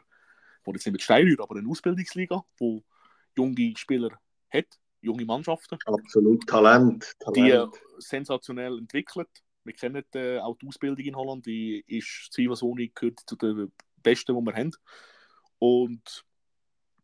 [0.66, 2.82] ich jetzt nicht mit Steinrühr, aber eine Ausbildungsliga, wo
[3.36, 4.18] junge Spieler
[4.50, 5.78] hat, junge Mannschaften.
[5.84, 7.12] Absolut, Talent.
[7.18, 7.36] Talent.
[7.36, 7.66] Die äh,
[7.98, 9.28] sensationell entwickelt.
[9.64, 13.72] Wir kennen äh, auch die Ausbildung in Holland, die ist zweifelsohne gehört zu den
[14.02, 14.70] besten, die wir haben.
[15.58, 16.24] Und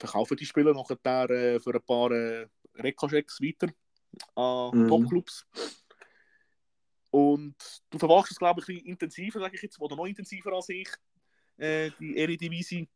[0.02, 3.68] verkaufen die Spieler nachher äh, für ein paar äh, Rekkaschecks weiter
[4.34, 4.88] an mhm.
[4.88, 5.46] Topclubs.
[7.10, 7.54] Und
[7.90, 10.68] du verwachst es, glaube ich, ein bisschen intensiver, sage ich jetzt, oder noch intensiver als
[10.70, 10.88] ich,
[11.58, 12.88] äh, die Eredivisie.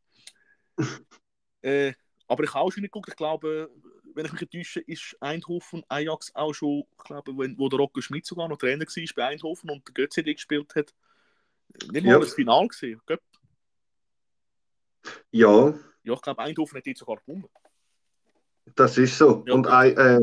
[1.63, 1.93] äh,
[2.27, 3.11] aber ich habe auch schon nicht geguckt.
[3.11, 3.71] Ich glaube,
[4.15, 8.01] wenn ich mich täusche, ist Eindhoven Ajax auch schon, ich glaube, wenn, wo der Rocco
[8.01, 10.95] Schmidt sogar noch Trainer war bei Eindhoven und der Götze gespielt hat,
[11.93, 12.19] nicht mal ja.
[12.19, 13.01] das Final gesehen.
[13.07, 13.21] Gell?
[15.31, 15.75] Ja.
[16.07, 17.47] Ja, ich glaube, Eindhoven hat jetzt sogar gewonnen.
[18.77, 19.43] Das ist so.
[19.45, 20.21] Ja, und äh,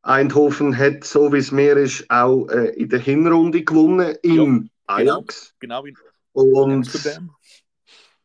[0.00, 4.94] Eindhoven hat, so wie es mir ist, auch äh, in der Hinrunde gewonnen in ja,
[4.94, 5.54] Ajax.
[5.58, 7.36] Genau, genau in und Amsterdam.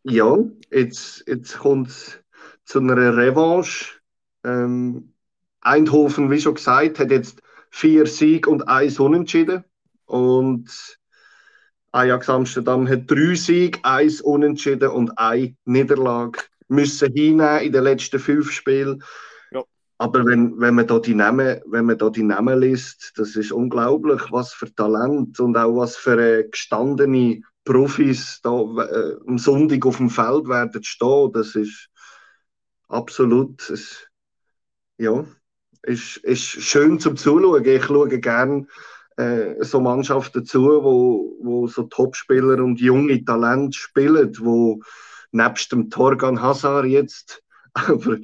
[0.03, 0.37] Ja,
[0.71, 2.17] jetzt, jetzt kommt es
[2.63, 3.99] zu einer Revanche.
[4.45, 5.13] Ähm,
[5.59, 7.41] Eindhoven, wie schon gesagt, hat jetzt
[7.71, 9.65] vier Siege und eins Unentschieden.
[10.05, 10.97] Und
[11.91, 18.19] Ajax Amsterdam hat drei Siege, eins Unentschieden und eine Niederlage müssen hinnehmen in den letzten
[18.19, 19.03] fünf Spielen.
[19.51, 19.63] Ja.
[19.97, 23.51] Aber wenn, wenn, man da die Namen, wenn man da die Namen liest, das ist
[23.51, 29.85] unglaublich, was für Talent und auch was für äh, gestandene Profis da äh, am Sonntag
[29.85, 31.31] auf dem Feld werden stehen.
[31.33, 31.89] Das ist
[32.87, 33.69] absolut.
[33.69, 34.07] Es,
[34.97, 35.25] ja,
[35.83, 37.65] ist, ist schön zum Zuschauen.
[37.65, 38.67] Ich schaue gerne
[39.17, 44.81] äh, so Mannschaften zu, wo, wo so Topspieler und junge Talente spielen, wo
[45.35, 48.17] nebst dem Torgan Hazard jetzt, aber,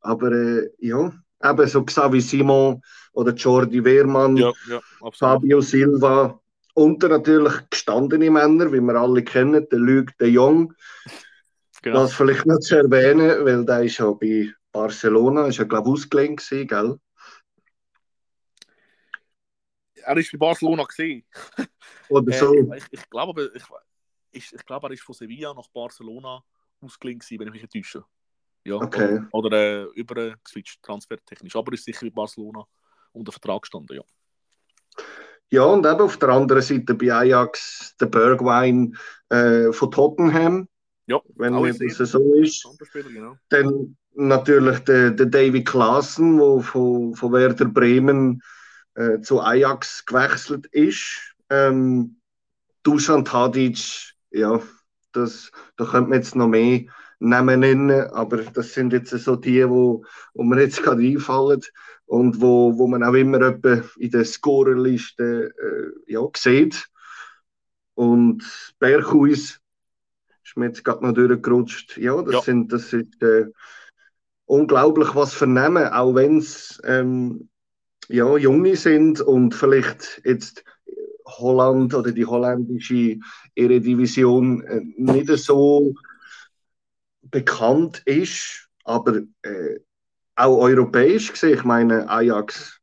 [0.00, 1.12] aber äh, ja,
[1.44, 2.80] eben so Xavi Simon
[3.12, 4.80] oder Jordi Wehrmann, ja, ja,
[5.12, 6.40] Fabio Silva
[6.74, 10.74] und natürlich gestandene Männer, wie wir alle kennen, der Luc de Jong,
[11.86, 12.02] Genau.
[12.02, 15.92] Das vielleicht noch zu erwähnen, weil der ist ja bei Barcelona, ist ja glaube ich
[15.92, 16.98] ausgelehnt gewesen, gell?
[20.02, 21.24] Er ist bei Barcelona gesehen.
[22.08, 22.52] Oder so.
[22.52, 23.62] Äh, ich, ich glaube, ich,
[24.36, 26.42] ich, ich glaube, er ist von Sevilla nach Barcelona
[26.80, 28.04] gewesen, wenn ich mich nicht täusche.
[28.64, 29.20] Ja, okay.
[29.32, 31.54] Oder, oder äh, über geswitcht, transfertechnisch.
[31.56, 32.64] Aber er ist sicher bei Barcelona
[33.12, 34.02] unter Vertrag gestanden, ja.
[35.48, 38.92] Ja, und eben auf der anderen Seite bei Ajax der Bergwine
[39.28, 40.68] äh, von Tottenham.
[41.06, 42.66] Ja, wenn es so ist.
[42.92, 43.36] Genau.
[43.50, 48.42] Dann natürlich der, der David Klaassen, der von, von Werder Bremen
[48.94, 51.34] äh, zu Ajax gewechselt ist.
[51.48, 52.20] Ähm,
[52.82, 54.60] Dusan Tadic, ja,
[55.12, 56.84] das, da könnte man jetzt noch mehr
[57.18, 61.62] Namen nennen, aber das sind jetzt so die, wo, wo mir jetzt gerade einfallen
[62.04, 63.56] und wo, wo man auch immer
[63.98, 66.86] in der Scorerliste äh, ja, sieht.
[67.94, 68.44] Und
[68.78, 69.58] Berghuis
[70.44, 71.96] ist mir jetzt gerade noch durchgerutscht.
[71.96, 72.40] Ja, das, ja.
[72.42, 73.46] Sind, das ist äh,
[74.44, 77.48] unglaublich, was für Namen, auch wenn es ähm,
[78.08, 80.64] ja, Junge sind und vielleicht jetzt
[81.26, 83.18] Holland oder die holländische
[83.54, 85.94] Eredivision äh, nicht so
[87.22, 89.80] bekannt ist, aber äh,
[90.36, 92.80] auch europäisch gesehen, ich meine Ajax,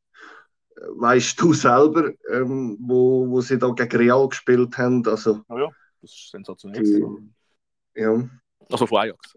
[0.76, 5.58] äh, weißt du selber, ähm, wo, wo sie da gegen Real gespielt haben, also oh
[5.58, 5.70] ja,
[6.02, 6.84] das ist sensationell.
[6.84, 8.30] Die, ja.
[8.70, 9.32] Also von Ajax.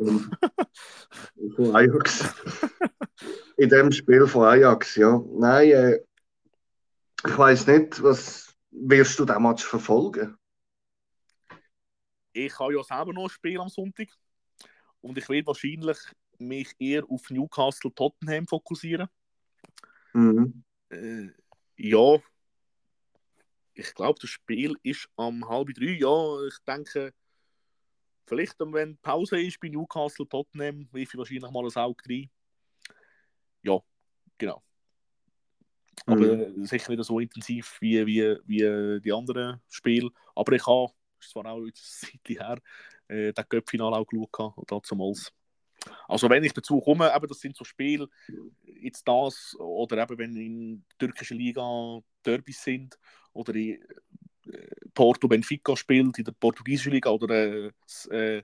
[1.57, 2.34] von Ajax.
[3.59, 5.22] In dem Spiel von Ajax, ja.
[5.32, 6.00] Nein, äh,
[7.26, 8.45] ich weiß nicht, was
[8.76, 10.36] wirst du den Match verfolgen?
[12.32, 14.08] Ich habe ja selber noch ein Spiel am Sonntag
[15.00, 15.98] und ich werde wahrscheinlich
[16.38, 19.08] mich eher auf Newcastle Tottenham fokussieren.
[20.12, 20.62] Mhm.
[20.90, 21.28] Äh,
[21.76, 22.20] ja,
[23.72, 25.96] ich glaube, das Spiel ist am halb drei.
[25.98, 27.12] Ja, ich denke,
[28.26, 32.30] vielleicht, wenn Pause ist bei Newcastle Tottenham, rief ich wahrscheinlich mal ein Auge rein.
[33.62, 33.78] Ja,
[34.38, 34.62] genau.
[36.05, 36.64] Aber mhm.
[36.64, 40.11] sicher nicht so intensiv wie, wie, wie die anderen Spiele.
[40.34, 42.59] Aber ich habe, das ist zwar auch eine Zeit her,
[43.09, 45.32] äh, das Cup-Finale auch geschaut, damals.
[46.09, 48.09] Also wenn ich dazu komme, eben, das sind so Spiele,
[48.64, 52.99] jetzt das, oder eben wenn in der türkischen Liga Derbys sind,
[53.32, 53.80] oder in
[54.53, 58.42] äh, Porto Benfica spielt, in der portugiesischen Liga, oder äh, das, äh,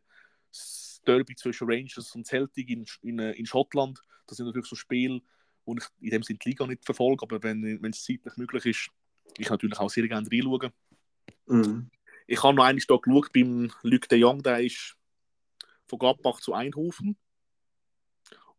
[0.50, 4.76] das Derby zwischen Rangers und Celtic in, in, äh, in Schottland, das sind natürlich so
[4.76, 5.20] Spiele,
[5.64, 8.90] wo ich in dem Sinne die Liga nicht verfolge, aber wenn es zeitlich möglich ist,
[9.38, 10.72] ich natürlich auch sehr gerne reinschauen.
[11.46, 11.90] Mhm.
[12.26, 14.96] Ich habe noch einmal da geschaut beim Luc de Jong, der ist
[15.86, 17.16] von Gladbach zu Eindhoven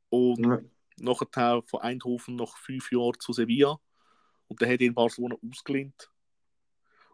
[0.10, 0.62] und ja.
[0.97, 3.80] nachher von Eindhoven noch fünf Jahre zu Sevilla
[4.47, 6.12] und dann hat in Barcelona ausgelehnt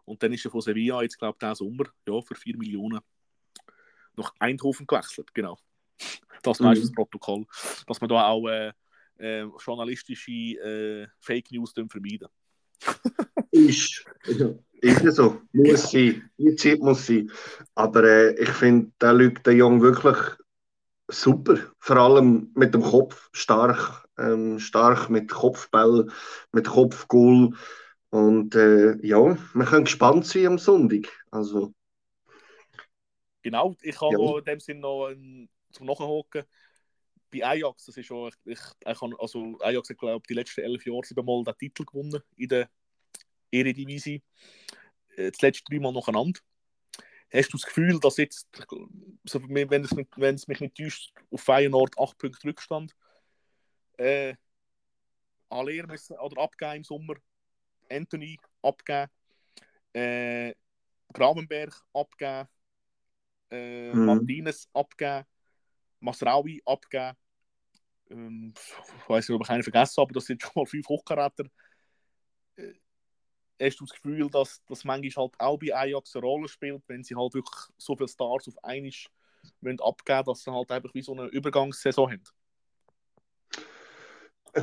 [0.04, 3.00] und dann ist er von Sevilla jetzt glaube ich diesen Sommer ja, für 4 Millionen
[4.16, 5.56] nach Eindhoven gewechselt, genau.
[6.42, 6.66] Das mhm.
[6.66, 7.46] weißt das Protokoll,
[7.86, 8.72] dass man da auch äh,
[9.20, 12.28] äh, journalistische äh, Fake News vermeiden.
[13.50, 14.04] ist,
[14.80, 17.30] ist so, muss sein, die Zeit muss sein.
[17.74, 20.16] Aber äh, ich finde, der Luc de Jong wirklich
[21.08, 26.08] super, vor allem mit dem Kopf stark, ähm, stark mit Kopfball,
[26.52, 27.50] mit Kopfgoal.
[28.10, 31.08] Und äh, ja, wir können gespannt sein am Sonntag.
[31.30, 31.72] Also,
[33.42, 34.38] genau, ich habe ja.
[34.38, 36.44] in dem Sinne noch ein, zum Nachhocken
[37.30, 40.84] bei Ajax, das ist schon, ich, ich, ich also Ajax hat, glaube die letzten elf
[40.84, 42.70] Jahre siebenmal den Titel gewonnen in der
[43.50, 44.22] Eredivisie.
[45.16, 46.40] Äh, das letzte dreimal nacheinander.
[47.32, 48.48] Hast du das Gefühl, dass jetzt,
[49.24, 52.92] also wenn, es, wenn es mich nicht täuscht, auf Feyenoord acht Punkte Rückstand,
[53.98, 54.34] äh,
[55.48, 57.14] Aller müssen oder abgeben im Sommer,
[57.88, 59.10] Anthony abgeben,
[59.92, 60.54] äh,
[61.12, 62.48] Gravenberg abgeben,
[63.50, 64.06] äh, mhm.
[64.06, 65.26] Martinez abgeben,
[66.00, 67.16] Masraui abgeben.
[68.10, 68.52] Ähm,
[68.98, 71.44] ich weiß nicht, ob ich einen vergessen habe, aber das sind schon mal fünf Hochkaräter.
[72.56, 72.74] Äh,
[73.60, 77.04] hast du das Gefühl, dass das manchmal halt auch bei Ajax eine Rolle spielt, wenn
[77.04, 78.90] sie halt wirklich so viele Stars auf einmal
[79.60, 79.78] wollen
[80.24, 82.24] dass sie halt einfach wie so eine Übergangssaison haben?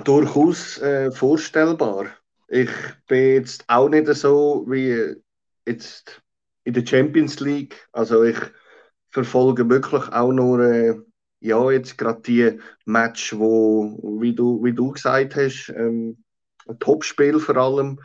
[0.04, 2.08] Durchaus äh, vorstellbar.
[2.50, 2.70] Ich
[3.08, 5.16] bin jetzt auch nicht so wie
[5.66, 6.22] jetzt
[6.64, 7.88] in der Champions League.
[7.92, 8.38] Also ich
[9.10, 10.96] verfolge wirklich auch nur äh,
[11.40, 16.24] ja, jetzt gerade die Match, wo, wie du, wie du gesagt hast, ähm,
[16.68, 18.00] ein Topspiel vor allem.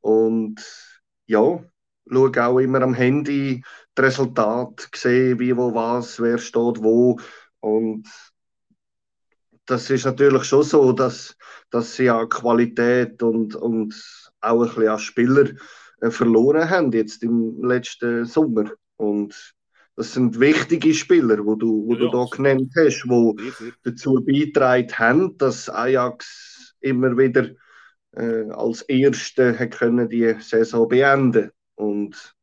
[0.00, 0.60] Und
[1.26, 1.62] ja,
[2.10, 3.62] schaue auch immer am Handy
[3.94, 7.18] das Resultat, sehe, wie, wo, was, wer steht wo.
[7.60, 8.08] Und
[9.66, 11.36] das ist natürlich schon so, dass,
[11.70, 13.94] dass sie ja Qualität und, und
[14.40, 15.50] auch ein bisschen an Spieler
[16.00, 18.70] äh, verloren haben jetzt im letzten Sommer.
[18.96, 19.54] Und
[20.00, 24.90] das sind wichtige Spieler, wo du, wo ja, du da genannt hast, die dazu beitragen
[24.94, 27.50] haben, dass Ajax immer wieder
[28.12, 31.50] äh, als Erste hat können die Saison beenden.
[31.74, 32.34] Und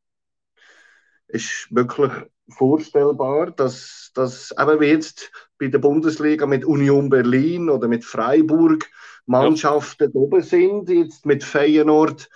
[1.30, 2.12] es ist wirklich
[2.48, 8.86] vorstellbar, dass, dass eben wie jetzt bei der Bundesliga mit Union Berlin oder mit Freiburg
[9.26, 10.20] Mannschaften ja.
[10.22, 12.30] oben sind, jetzt mit Feyenoord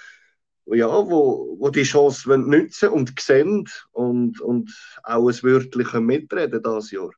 [0.76, 4.72] ja, wo, wo die Chance nutzen und sehen und, und
[5.04, 7.12] auch ein Wörtchen mitreden dieses Jahr.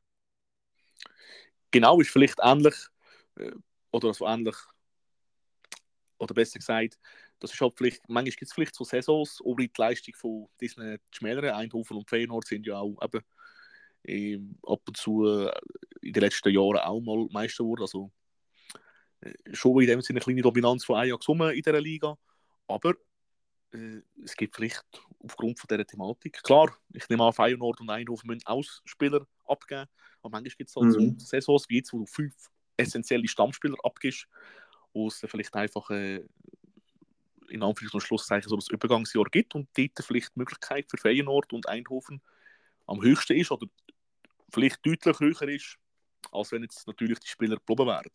[1.70, 2.74] Genau, ist vielleicht ähnlich,
[3.36, 3.52] äh,
[3.90, 4.56] oder so ähnlich,
[6.18, 6.98] oder besser gesagt,
[7.40, 10.98] das ist halt vielleicht, manchmal gibt es vielleicht so Saisons, aber die Leistung von diesen
[11.10, 13.24] schmäleren Eindhoven und Feyenoord sind ja auch eben
[14.04, 15.52] ähm, ab und zu äh,
[16.02, 17.82] in den letzten Jahren auch mal Meister geworden.
[17.82, 18.12] Also
[19.20, 22.16] äh, schon in dem Sinne eine kleine Dominanz von Ajax rum in dieser Liga.
[22.66, 22.94] Aber
[24.22, 24.84] es gibt vielleicht
[25.18, 29.86] aufgrund von dieser Thematik, klar, ich nehme an, Feyenoord und Eindhoven müssen Ausspieler abgeben,
[30.22, 31.18] aber manchmal gibt es halt mhm.
[31.18, 32.34] so Saisons wie jetzt, wo du fünf
[32.76, 34.26] essentielle Stammspieler abgibst
[34.94, 36.24] wo es vielleicht einfach äh,
[37.48, 41.52] in Anführungs- und Schlusszeichen so das Übergangsjahr gibt und dort vielleicht die Möglichkeit für Feyenoord
[41.52, 42.22] und Eindhoven
[42.86, 43.66] am höchsten ist oder
[44.50, 45.76] vielleicht deutlich höher ist,
[46.32, 48.10] als wenn jetzt natürlich die Spieler geblieben wären.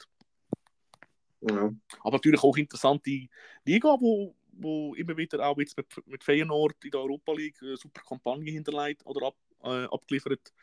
[1.41, 1.72] Ja.
[2.01, 3.28] Aber natürlich auch interessante
[3.66, 7.78] Liga, wo, wo immer wieder auch jetzt mit, mit Feyenoord in der Europa League eine
[7.78, 10.53] super Kampagne hinterlegt oder ab, äh, abgeliefert.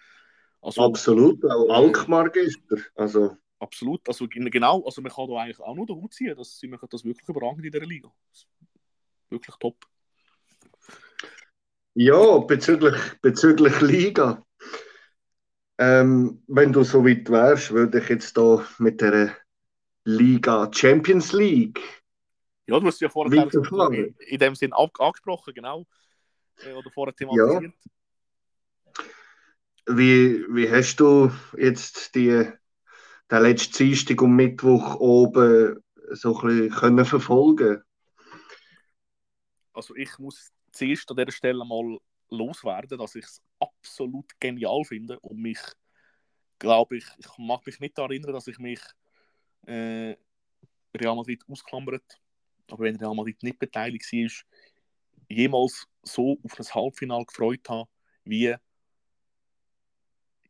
[0.61, 2.82] Also, Absolut, auch Alkmaar gestern.
[2.94, 3.36] Also.
[3.59, 6.68] Absolut, also genau, also man kann da eigentlich auch nur den Hut ziehen, dass sie
[6.68, 8.12] machen das wirklich überragend in dieser Liga.
[9.30, 9.76] Wirklich top.
[11.94, 14.44] Ja, bezüglich, bezüglich Liga.
[15.78, 19.34] Ähm, wenn du so weit wärst, würde ich jetzt da mit der
[20.05, 21.80] Liga Champions League.
[22.66, 23.48] Ja, du hast ja vorher
[23.92, 25.86] in, in dem Sinn angesprochen, genau.
[26.64, 27.62] Äh, oder vorher thematisiert.
[27.62, 29.04] Ja.
[29.88, 32.44] Wie, wie hast du jetzt die,
[33.30, 37.82] den letzten Dienstag und Mittwoch oben so ein bisschen können verfolgen
[39.72, 41.98] Also ich muss zuerst an dieser Stelle mal
[42.30, 45.60] loswerden, dass ich es absolut genial finde und mich,
[46.58, 48.80] glaube ich, ich mag mich nicht daran erinnern, dass ich mich
[49.66, 50.16] äh,
[50.96, 52.18] Real Madrid ausklammert,
[52.70, 54.30] aber wenn Real Madrid nicht beteiligt war,
[55.28, 57.88] jemals so auf das Halbfinale gefreut habe,
[58.24, 58.54] wie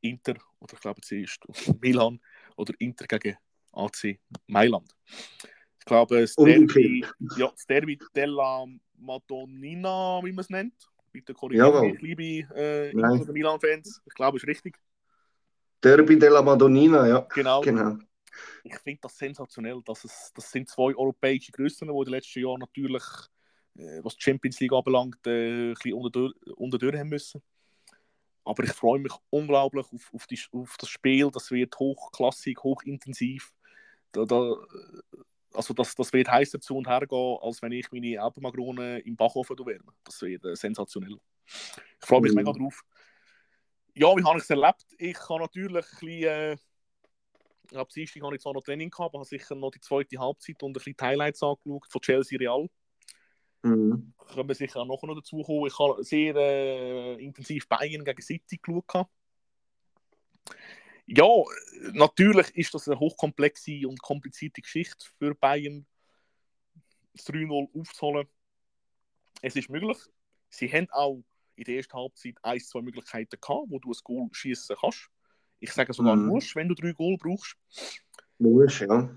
[0.00, 1.38] Inter, oder ich glaube, es ist
[1.80, 2.20] Milan,
[2.56, 3.36] oder Inter gegen
[3.72, 4.94] AC Mailand.
[5.78, 7.04] Ich glaube, das Derby,
[7.36, 8.66] ja, das Derby della
[8.98, 10.74] Madonnina, wie man es nennt.
[11.12, 14.02] Bitte korrigiere mich, liebe äh, Inter- Milan-Fans.
[14.04, 14.76] Ich glaube, es ist richtig.
[15.82, 17.20] Derby della Madonnina, ja.
[17.34, 17.60] Genau.
[17.60, 17.98] genau
[18.64, 19.82] ich finde das sensationell.
[19.84, 23.02] Dass es, das sind zwei europäische Größen, die in den letzten Jahren natürlich,
[23.76, 27.42] äh, was die Champions League anbelangt, äh, ein bisschen unter, unter haben müssen.
[28.44, 31.30] Aber ich freue mich unglaublich auf, auf, die, auf das Spiel.
[31.32, 33.52] Das wird hochklassig, hochintensiv.
[34.12, 34.54] Da, da,
[35.52, 39.16] also das, das wird heißer zu und her gehen, als wenn ich meine Alpenmagrone im
[39.16, 39.92] Backofen wärme.
[40.04, 41.18] Das wird äh, sensationell.
[41.44, 42.38] Ich freue mich mhm.
[42.38, 42.82] mega drauf.
[43.94, 44.86] Ja, wie habe ich es erlebt?
[44.98, 46.56] Ich habe natürlich ein bisschen, äh,
[47.74, 50.62] am Dienstag habe ich zwar noch Training gehabt, aber habe sicher noch die zweite Halbzeit
[50.62, 52.68] und ein bisschen die Highlights angeschaut von Chelsea Real.
[53.62, 54.14] Mhm.
[54.32, 55.66] Können wir sicher auch noch dazu kommen.
[55.66, 59.06] Ich habe sehr äh, intensiv Bayern gegen City geschaut.
[61.06, 61.26] Ja,
[61.92, 65.86] natürlich ist das eine hochkomplexe und komplizierte Geschichte für Bayern,
[67.12, 68.26] das 3-0 aufzuholen.
[69.40, 69.98] Es ist möglich.
[70.48, 71.22] Sie haben auch
[71.54, 75.08] in der ersten Halbzeit ein, zwei Möglichkeiten gehabt, wo du ein Goal schießen kannst.
[75.58, 76.26] Ich sage sogar mm.
[76.26, 77.56] musst, wenn du drei Goal brauchst.
[78.38, 79.10] Musst, ja.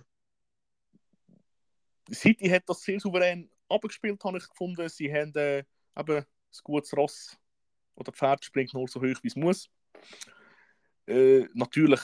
[2.12, 4.88] City hat das sehr souverän abgespielt, habe ich gefunden.
[4.90, 5.60] Sie haben äh,
[5.98, 6.26] eben ein
[6.64, 7.38] gutes Ross
[7.96, 9.70] oder Pferd springt nur so hoch, wie es muss.
[11.06, 12.02] Äh, natürlich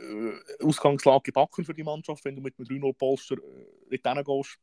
[0.00, 3.36] äh, Ausgangslage gebacken für die Mannschaft, wenn du mit einem 3-0 Polster
[3.90, 4.58] äh, dort gehst.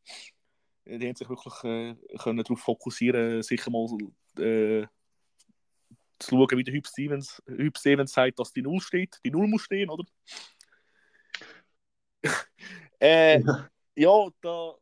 [0.86, 3.88] Äh, die haben sich wirklich äh, können darauf fokussieren, sicher mal
[4.40, 4.88] äh,
[6.26, 9.20] zu schauen, wie der Hüb Stevens, Hüb Stevens sagt, dass die Null steht.
[9.24, 10.04] Die Null muss stehen, oder?
[13.00, 13.70] äh, ja.
[13.96, 14.76] ja, da.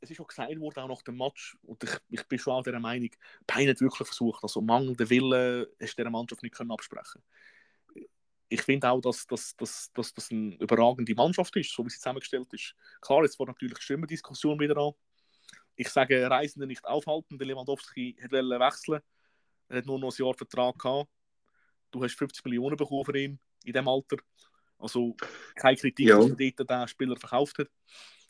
[0.00, 2.62] Es ist schon gesagt worden, auch nach dem Match, und ich, ich bin schon auch
[2.62, 3.08] der Meinung,
[3.46, 7.22] Bein hat wirklich versucht, also mangelnde Wille hast du dieser Mannschaft nicht können absprechen
[8.54, 11.98] ich finde auch, dass, dass, dass, dass das eine überragende Mannschaft ist, so wie sie
[11.98, 12.74] zusammengestellt ist.
[13.00, 14.92] Klar, jetzt war natürlich die Stimmendiskussion wieder an
[15.76, 17.38] ich sage, Reisende nicht aufhalten.
[17.38, 19.00] Der Lewandowski wollte wechseln.
[19.68, 21.10] Er hat nur noch ein Jahr Vertrag gehabt.
[21.90, 24.16] Du hast 50 Millionen bekommen für ihn in diesem Alter.
[24.78, 25.16] Also
[25.54, 26.18] keine Kritik, ja.
[26.18, 27.68] dass er dort den Spieler verkauft hat.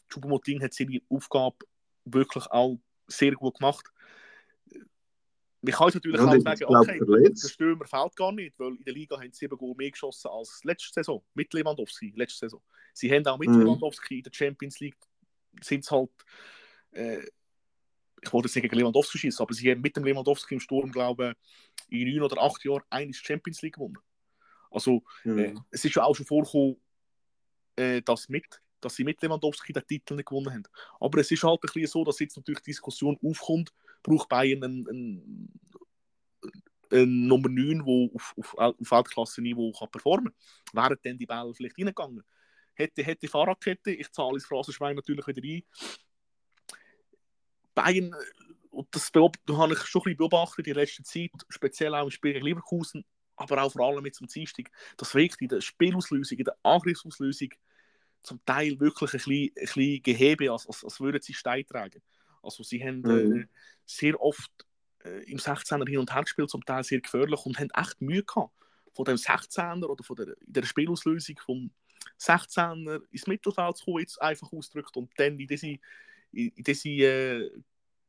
[0.08, 1.56] Choupo-Moting hat seine Aufgabe
[2.04, 3.86] wirklich auch sehr gut gemacht.
[5.62, 8.92] Man kann natürlich ja, auch sagen, okay, der Stürmer fällt gar nicht, weil in der
[8.92, 12.62] Liga haben sie sieben Goal mehr geschossen als letzte Saison, mit Lewandowski, letzte Saison.
[12.92, 13.60] Sie haben auch mit mhm.
[13.60, 14.98] Lewandowski in der Champions League
[15.62, 16.10] sind halt
[16.94, 17.24] äh,
[18.24, 20.90] ich wollte jetzt nicht gegen Lewandowski schießen, aber sie haben mit dem Lewandowski im Sturm,
[20.90, 21.34] glaube
[21.90, 23.98] ich, in neun oder acht Jahren eigentlich Champions League gewonnen.
[24.70, 25.38] Also, mhm.
[25.38, 26.76] äh, es ist ja auch schon vorgekommen,
[27.76, 30.64] äh, dass, mit, dass sie mit Lewandowski den Titel nicht gewonnen haben.
[31.00, 33.72] Aber es ist halt ein bisschen so, dass jetzt natürlich die Diskussion aufkommt,
[34.02, 35.60] braucht Bayern einen, einen,
[36.90, 40.32] einen Nummer 9, der auf, auf, auf Weltklasse-Niveau performen
[40.72, 40.90] kann.
[40.90, 42.22] Wären dann die Bälle vielleicht reingegangen?
[42.74, 45.62] Hätte, hätte Fahrradkette, ich zahle ins Phrasenschwein natürlich wieder ein,
[47.74, 52.04] Bayern, äh, und das habe ich schon ein bisschen beobachtet in letzter Zeit, speziell auch
[52.04, 53.04] im Spiel gegen Leverkusen,
[53.36, 57.50] aber auch vor allem mit zum Dienstag, das wirkt in der Spielauslösung, in der Angriffsauslösung
[58.22, 62.02] zum Teil wirklich ein bisschen, ein bisschen Gehebe, als, als, als würden sie Stein tragen.
[62.42, 63.40] Also sie haben mhm.
[63.42, 63.46] äh,
[63.84, 64.50] sehr oft
[65.04, 68.24] äh, im 16er hin und her gespielt, zum Teil sehr gefährlich und haben echt Mühe
[68.24, 68.52] gehabt
[68.92, 71.70] von dem 16er oder von der, der Spielauslösung vom,
[72.18, 75.76] 16er ins Mittelfeld zu kommen, jetzt einfach ausdrückt und dann in diese,
[76.36, 77.50] in diese äh,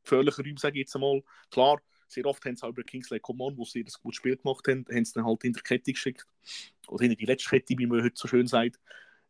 [0.02, 3.56] gefährlichen Räume, sage ich jetzt einmal, klar, sehr oft haben sie auch über Kingsley Coman,
[3.56, 6.26] wo sie das gutes Spiel gemacht haben, haben sie dann halt hinter die Kette geschickt.
[6.88, 8.78] Oder hinter die letzte Kette, wie man heute so schön sagt.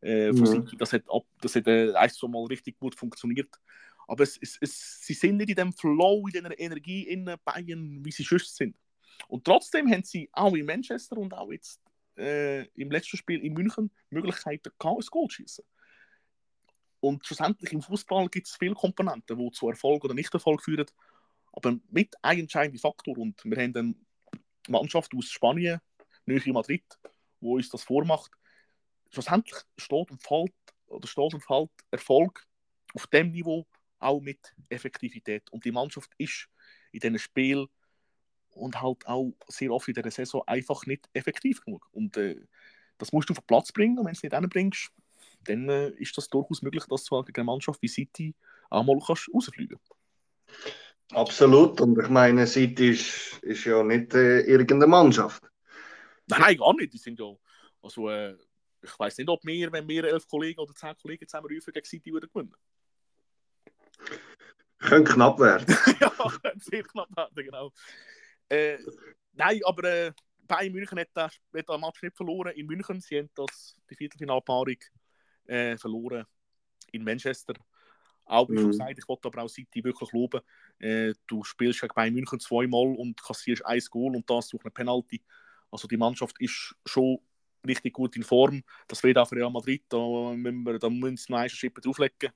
[0.03, 0.69] Äh, mhm.
[0.79, 3.49] Das hat, ab, das hat äh, ein, zwei Mal richtig gut funktioniert.
[4.07, 8.05] Aber es, es, es, sie sind nicht in dem Flow, in dieser Energie in Bayern,
[8.05, 8.77] wie sie sonst sind.
[9.29, 11.81] Und trotzdem haben sie auch in Manchester und auch jetzt
[12.17, 15.65] äh, im letzten Spiel in München Möglichkeiten gehabt, ein Goal zu schießen.
[17.07, 20.87] Und schlussendlich im Fußball gibt es viele Komponenten, die zu Erfolg oder Nicht-Erfolg führen.
[21.53, 23.17] Aber mit einem entscheidenden Faktor.
[23.17, 23.95] Und wir haben eine
[24.69, 25.81] Mannschaft aus Spanien,
[26.25, 26.85] Nähe Madrid,
[27.41, 28.33] wo uns das vormacht.
[29.11, 30.53] Schlussendlich steht und fällt,
[30.89, 32.45] oder steht und fällt Erfolg
[32.93, 33.65] auf dem Niveau
[34.01, 35.49] auch mit Effektivität.
[35.53, 36.49] Und die Mannschaft ist
[36.91, 37.69] in diesem Spiel
[38.51, 41.89] und halt auch sehr oft in dieser Saison einfach nicht effektiv genug.
[41.93, 42.41] Und äh,
[42.99, 43.97] das musst du auf den Platz bringen.
[43.97, 44.91] Und wenn du es nicht hinbringst,
[45.49, 48.35] dann äh, ist das durchaus möglich, dass du gegen eine Mannschaft wie City
[48.71, 49.79] auch mal kannst rausfliegen
[51.13, 51.81] Absolut.
[51.81, 55.43] Und ich meine, City ist, ist ja nicht äh, irgendeine Mannschaft.
[56.27, 56.93] Nein, nein, gar nicht.
[56.93, 57.33] Die sind ja.
[57.81, 58.37] Also, äh,
[58.83, 61.87] ich weiß nicht, ob wir, wenn wir elf Kollegen oder zehn Kollegen zusammen rufen, gegen
[61.87, 62.55] City würden gewinnen.
[64.79, 65.67] Könnte knapp werden.
[66.01, 66.11] ja,
[66.43, 67.73] könnte sehr knapp werden, genau.
[68.49, 68.79] Äh,
[69.33, 70.13] nein, aber äh,
[70.47, 73.01] Bayern München hat das, hat Match nicht verloren in München.
[73.01, 74.77] Sie haben das, die Viertelfinalpaarung
[75.49, 76.25] äh, verloren
[76.93, 77.55] in Manchester.
[78.25, 78.59] Auch mhm.
[78.59, 80.41] schon gesagt, ich wollte aber auch City wirklich loben.
[80.79, 84.73] Äh, du spielst gegen Bayern München zweimal und kassierst ein Goal und das durch eine
[84.73, 85.23] Penalty.
[85.71, 87.19] Also die Mannschaft ist schon
[87.67, 88.63] richtig gut in Form.
[88.89, 89.85] Das wird auch für Real Madrid.
[89.89, 92.33] Da müssen wir, da müssen einen Schritt drauflegen.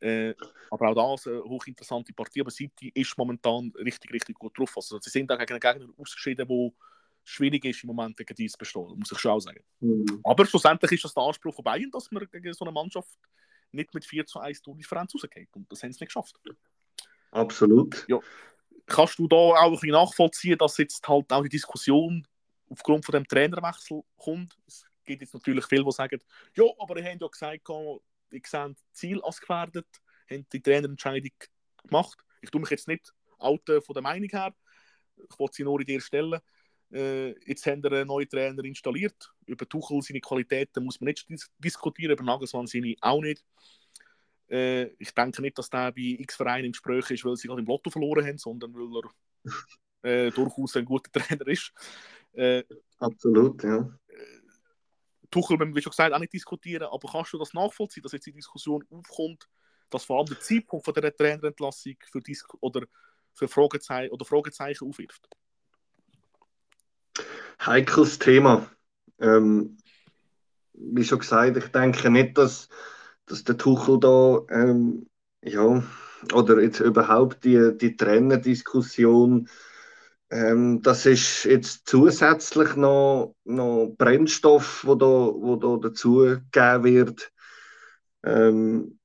[0.00, 0.34] Äh,
[0.70, 2.40] aber auch das eine hochinteressante Partie.
[2.40, 4.72] Aber City ist momentan richtig, richtig gut drauf.
[4.76, 6.70] Also, sie sind auch gegen einen Gegner ausgeschieden, der
[7.24, 9.62] schwierig ist im Moment gegen dieses bestehen, muss ich schon auch sagen.
[9.80, 10.20] Mhm.
[10.24, 13.18] Aber schlussendlich ist das der Anspruch von Bayern, dass man gegen so eine Mannschaft
[13.72, 15.48] nicht mit 4 zu 1 Tordifferenz rausgeht.
[15.54, 16.36] Und das haben sie nicht geschafft.
[17.30, 18.04] Absolut.
[18.08, 18.18] Ja.
[18.86, 22.26] Kannst du da auch ein bisschen nachvollziehen, dass jetzt halt auch die Diskussion
[22.68, 24.56] aufgrund von dem Trainerwechsel kommt?
[24.66, 26.20] Es gibt jetzt natürlich viele, die sagen,
[26.56, 27.68] ja, aber ihr habt ja gesagt,
[28.30, 29.86] ich sehe Ziel als gefährdet,
[30.28, 31.32] haben die Trainerentscheidung
[31.84, 32.18] gemacht.
[32.42, 34.54] Ich tue mich jetzt nicht outen von der Meinung her,
[35.16, 36.40] ich wollte sie nur in dir stellen.
[36.92, 39.32] Äh, jetzt haben wir einen neuen Trainer installiert.
[39.46, 43.44] Über Tuchel seine Qualitäten muss man nicht dis diskutieren, über Nagelsmann seine auch nicht.
[44.48, 47.60] Äh, ich denke nicht, dass der bei x Vereinen im Gespräch ist, weil sie gerade
[47.60, 49.44] im Lotto verloren haben, sondern weil er
[50.26, 51.72] äh, durchaus ein guter Trainer ist.
[52.32, 52.64] Äh,
[52.98, 53.88] Absolut, ja.
[55.30, 58.32] Tuchel, wie schon gesagt, auch nicht diskutieren, aber kannst du das nachvollziehen, dass jetzt die
[58.32, 59.48] Diskussion aufkommt,
[59.88, 62.84] dass vor allem der Zeitpunkt von der Trainerentlassung für Dis oder
[63.32, 65.28] für Fragezeichen oder Fragezeichen aufwirft?
[67.64, 68.66] Heikles Thema.
[69.18, 69.76] Ähm,
[70.72, 72.68] wie schon gesagt, ich denke nicht, dass,
[73.26, 75.06] dass der Tuchel da ähm,
[75.42, 75.82] ja,
[76.34, 79.48] oder jetzt überhaupt die, die Trainerdiskussion
[80.30, 86.18] ähm, das ist jetzt zusätzlich noch, noch Brennstoff, wo da, wo da dazu
[86.52, 87.32] gegeben wird.
[88.22, 88.98] Ähm,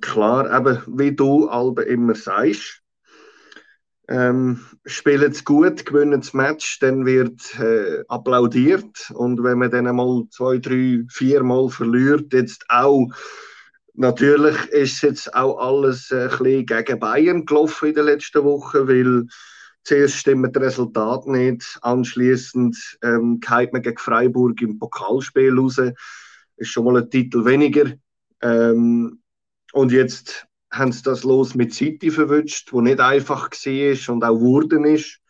[0.00, 2.81] klar, eben, wie du Albe immer sagst,
[4.08, 9.10] ähm, spielen es gut, gewinnen das Match, dann wird äh, applaudiert.
[9.14, 13.08] Und wenn man dann mal zwei, drei, vier Mal verliert, jetzt auch,
[13.94, 18.88] natürlich ist jetzt auch alles äh, ein bisschen gegen Bayern gelaufen in den letzten Wochen,
[18.88, 19.26] weil
[19.84, 25.80] Zuerst stimmen die Resultate nicht, anschließend ähm, geht man gegen Freiburg im Pokalspiel raus.
[26.56, 27.92] Ist schon mal ein Titel weniger.
[28.42, 29.20] Ähm,
[29.72, 34.34] und jetzt haben sie das los mit City verwünscht, wo nicht einfach war und auch
[34.34, 35.20] geworden ist.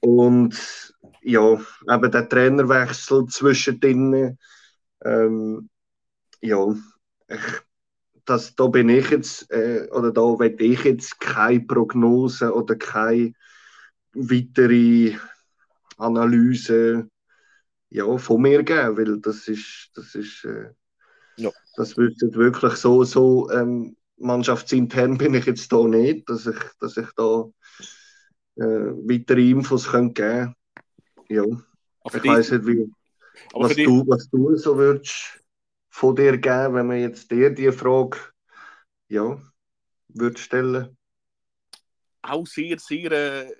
[0.00, 4.38] Und ja, eben der Trainerwechsel zwischendrin,
[5.04, 5.68] ähm,
[6.40, 6.74] ja,
[7.28, 7.40] ich,
[8.24, 13.32] das, da bin ich jetzt, äh, oder da will ich jetzt keine Prognose oder keine
[14.14, 15.16] weitere
[15.98, 17.08] Analyse
[17.90, 20.70] ja, von mir geben, weil das ist, das ist, äh,
[21.36, 21.50] ja.
[21.76, 26.96] das wird wirklich so, so ähm, mannschaftsintern bin ich jetzt da nicht, dass ich, dass
[26.96, 27.44] ich da
[28.56, 30.54] äh, weitere Infos geben könnte.
[31.28, 31.44] Ja,
[32.00, 32.90] aber ich weiß nicht, wie,
[33.52, 35.42] was, du, was du so würdest
[35.90, 38.18] von dir geben, wenn man jetzt dir die Frage
[39.08, 39.40] ja,
[40.08, 40.96] würde stellen.
[42.22, 43.56] Auch sehr, sehr äh,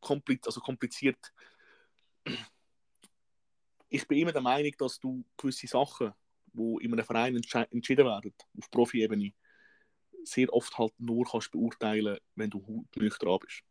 [0.00, 1.18] kompliz also kompliziert.
[3.88, 6.12] Ich bin immer der Meinung, dass du gewisse Sachen,
[6.54, 9.32] die in einem Verein entschieden werden, auf Profi-Ebene,
[10.24, 13.62] sehr oft halt nur kannst beurteilen, wenn du nüchtern bist.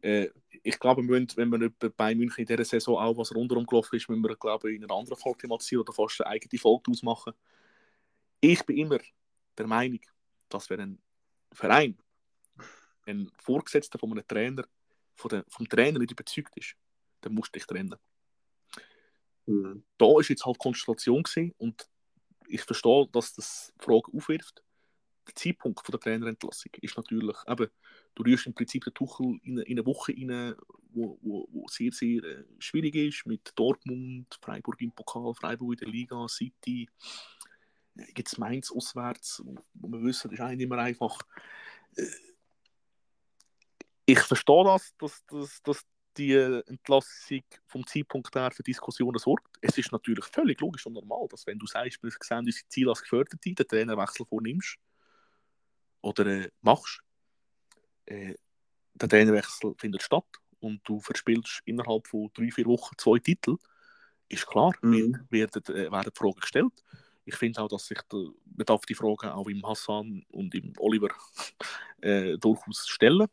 [0.00, 0.28] Äh,
[0.62, 3.96] ich glaube, wir müssen, wenn wir bei München in dieser Saison auch was rundherum gelaufen
[3.96, 6.90] ist, müssen wir, glaube ich, in einer anderen Folge thematisieren oder fast eine eigene Folge
[6.90, 7.34] ausmachen.
[8.40, 8.98] Ich bin immer
[9.56, 10.00] der Meinung,
[10.48, 10.98] dass wir ein
[11.52, 11.98] Verein,
[13.06, 14.64] ein Vorgesetzter von einem Trainer,
[15.16, 16.76] von der, vom Trainer nicht überzeugt ist,
[17.20, 17.96] dann musst du dich trennen.
[19.48, 19.82] Mhm.
[19.96, 21.88] Da war jetzt halt Konstellation gewesen und
[22.48, 24.62] ich verstehe, dass das Fragen aufwirft.
[25.26, 27.68] Der Zeitpunkt von der Trainerentlassung ist natürlich, eben,
[28.14, 30.54] du rührst im Prinzip den Tuchel in eine, in eine Woche rein,
[30.90, 35.78] wo, wo, wo sehr, sehr äh, schwierig ist, mit Dortmund, Freiburg im Pokal, Freiburg in
[35.78, 36.88] der Liga, City,
[38.14, 39.42] gibt es Mainz auswärts,
[39.74, 41.18] wo wir wissen, das ist eigentlich nicht mehr einfach.
[41.96, 42.06] Äh,
[44.04, 45.86] ich verstehe das, dass, dass, dass
[46.18, 49.56] die Entlassung vom Zeitpunkt her für Diskussionen sorgt.
[49.60, 52.90] Es ist natürlich völlig logisch und normal, dass wenn du sagst, wir sehen unsere Ziele
[52.90, 54.76] als Geförderte, den Trainerwechsel vornimmst
[56.00, 57.00] oder äh, machst,
[58.06, 58.34] äh,
[58.94, 60.26] der Trainerwechsel findet statt
[60.60, 63.56] und du verspielst innerhalb von drei, vier Wochen zwei Titel,
[64.28, 65.26] ist klar, mhm.
[65.30, 66.84] werden, äh, werden Fragen gestellt.
[67.24, 71.10] Ich finde auch, dass sich man darf die Fragen auch im Hassan und im Oliver
[72.00, 73.28] äh, durchaus stellen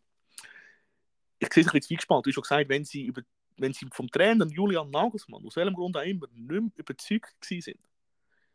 [1.39, 2.25] ich sehe jetzt gespannt.
[2.25, 3.21] Du hast schon gesagt, wenn sie, über,
[3.57, 7.77] wenn sie vom Trainer Julian Nagelsmann, aus welchem Grund auch immer, nicht mehr überzeugt sind,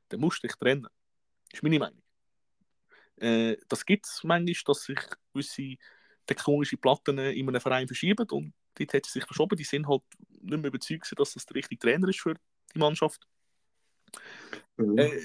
[0.08, 0.88] dann musst du dich trennen.
[1.50, 2.02] Das ist meine Meinung.
[3.16, 4.98] Äh, das gibt es manchmal, dass sich
[5.32, 5.76] gewisse
[6.26, 9.56] tektonische Platten in einem Verein verschieben und dort hat sie sich verschoben.
[9.56, 12.34] Die sind halt nicht mehr überzeugt, dass das der richtige Trainer ist für
[12.74, 13.26] die Mannschaft.
[14.76, 14.98] Mhm.
[14.98, 15.20] Äh,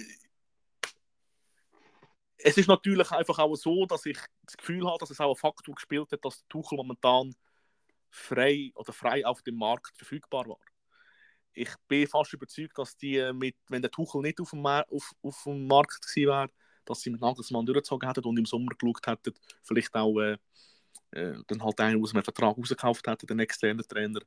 [2.38, 5.39] es ist natürlich einfach auch so, dass ich das Gefühl habe, dass es auch ein
[5.39, 7.33] Faktor gespielt hat, dass der Tuchel momentan
[8.09, 10.59] frei oder frei auf dem Markt verfügbar war.
[11.53, 15.11] Ich bin fast überzeugt, dass die mit, wenn der Tuchel nicht auf dem, Mar auf,
[15.21, 16.49] auf dem Markt gewesen wäre,
[16.83, 19.33] dass sie mit Nagelsmann durchgezogen hätten und im Sommer geschaut hätten,
[19.63, 20.38] vielleicht auch äh,
[21.11, 24.19] äh, dann halt einen aus einem Vertrag rausgekauft hätten, den externen Trainer,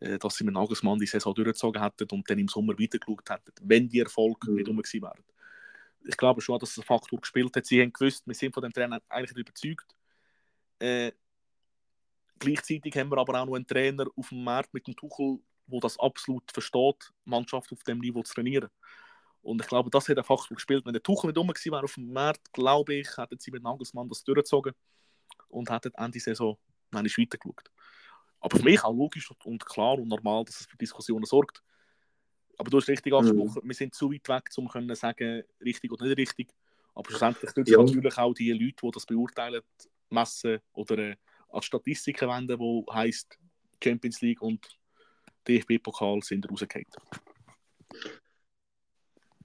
[0.00, 3.52] äh, dass sie mit Nagelsmann die Saison durchgezogen hätten und dann im Sommer weitergeschaut hätten,
[3.62, 4.56] wenn die Erfolge mhm.
[4.56, 5.24] nicht um gewesen wären
[6.04, 7.66] ich glaube schon, dass es ein Faktor gespielt hat.
[7.66, 9.94] Sie haben gewusst, wir sind von dem Trainer eigentlich überzeugt.
[10.78, 11.12] Äh,
[12.38, 15.80] gleichzeitig haben wir aber auch noch einen Trainer auf dem Markt mit dem Tuchel, der
[15.80, 18.70] das absolut versteht, Mannschaft auf dem Niveau zu trainieren.
[19.42, 20.84] Und ich glaube, das hat ein Faktor gespielt.
[20.84, 23.62] Wenn der Tuchel nicht um gewesen wäre auf dem Markt, glaube ich, hätten sie mit
[23.62, 24.74] Nagelsmann das durchgezogen
[25.48, 26.58] und hätten Ende Saison
[26.90, 27.70] weiter geschaut.
[28.40, 31.62] Aber für mich auch logisch und klar und normal, dass es für Diskussionen sorgt.
[32.60, 33.68] Aber du hast richtig angesprochen, mhm.
[33.68, 36.48] wir sind zu weit weg, um zu sagen, richtig oder nicht richtig.
[36.94, 37.78] Aber schlussendlich tun ja.
[37.78, 39.62] natürlich auch die Leute, die das beurteilen,
[40.10, 41.16] messen oder äh,
[41.48, 43.38] als Statistiken wenden, die heisst
[43.82, 44.78] Champions League und
[45.48, 46.84] DFB-Pokal sind rausgefallen.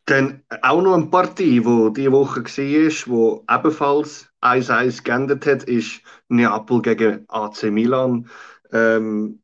[0.03, 6.01] Dann auch noch eine Partie, die diese Woche war, die ebenfalls 1-1 geändert hat, ist
[6.27, 8.29] Neapel gegen AC Milan.
[8.73, 9.41] Ähm,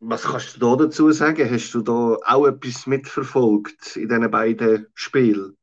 [0.00, 1.50] was kannst du da dazu sagen?
[1.50, 5.56] Hast du da auch etwas mitverfolgt in diesen beiden Spielen?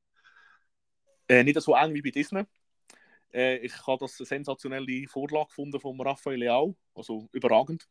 [1.27, 2.43] Äh, nicht so eng wie bei Disney.
[3.33, 7.87] Äh, ich habe das eine sensationelle Vorlage gefunden von Raphael Leao, also überragend.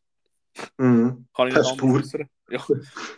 [0.77, 1.27] Mhm.
[1.33, 2.11] Kann ich nicht anders
[2.49, 2.65] ja.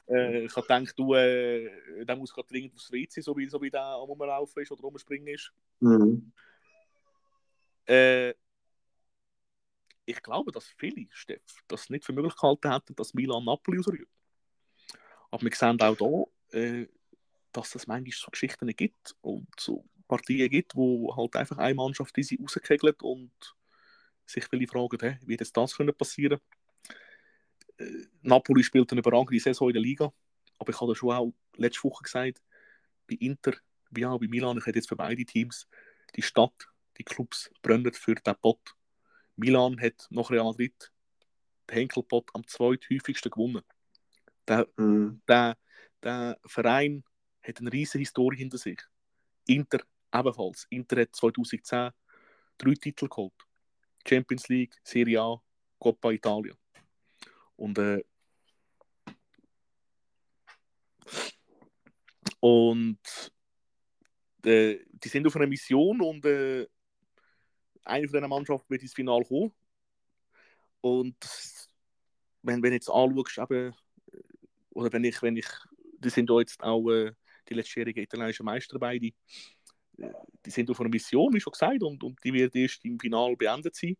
[0.08, 3.62] äh, Ich habe gedacht, du, äh, der muss gerade dringend aufs WC, so wie, so
[3.62, 5.52] wie der am Rumlaufen ist oder rumspringen ist.
[5.80, 6.32] Mhm.
[7.86, 8.34] Äh,
[10.08, 14.10] ich glaube, dass viele, Steff, das nicht für möglich gehalten hätten, dass Milan Napoli ausrührt.
[15.30, 16.88] Aber wir sehen auch hier, äh,
[17.52, 22.16] dass es manchmal so Geschichten gibt und so Partien gibt, wo halt einfach eine Mannschaft
[22.16, 23.32] diese rauskegelt und
[24.26, 26.40] sich viele fragen, hey, wie das das passieren
[27.78, 30.12] äh, Napoli spielt eine überragende Saison in der Liga,
[30.58, 32.42] aber ich habe schon auch letzte Woche gesagt,
[33.08, 33.54] bei Inter,
[33.92, 35.68] wie auch bei Milan, ich hätte jetzt für beide Teams,
[36.16, 38.76] die Stadt, die Clubs brennen für den Pott
[39.38, 40.92] Milan hat nach Real Madrid
[41.70, 43.64] den Henkelpott am zweithäufigsten gewonnen.
[44.48, 45.22] Der, mhm.
[45.28, 45.58] der,
[46.04, 47.04] der Verein
[47.42, 48.82] hat eine riesige Historie hinter sich.
[49.46, 49.80] Inter
[50.14, 50.66] ebenfalls.
[50.70, 51.92] Inter hat 2010
[52.58, 53.34] drei Titel geholt.
[54.08, 55.42] Champions League, Serie A,
[55.80, 56.54] Coppa Italia.
[57.56, 58.04] Und, äh,
[62.40, 63.00] und
[64.44, 66.68] äh, die sind auf einer Mission und äh,
[67.88, 69.52] eine von diesen Mannschaften wird ins Finale kommen.
[70.82, 71.18] Und
[72.44, 73.74] wenn, wenn du jetzt anschaust, eben,
[74.12, 74.22] äh,
[74.72, 75.48] oder wenn ich, wenn ich,
[76.00, 77.12] die sind ja jetzt auch äh,
[77.50, 79.12] die letztjährigen italienischen Meister beide, äh,
[80.46, 83.36] die sind auf einer Mission, wie schon gesagt, und, und die wird erst im Finale
[83.36, 83.98] beendet sein.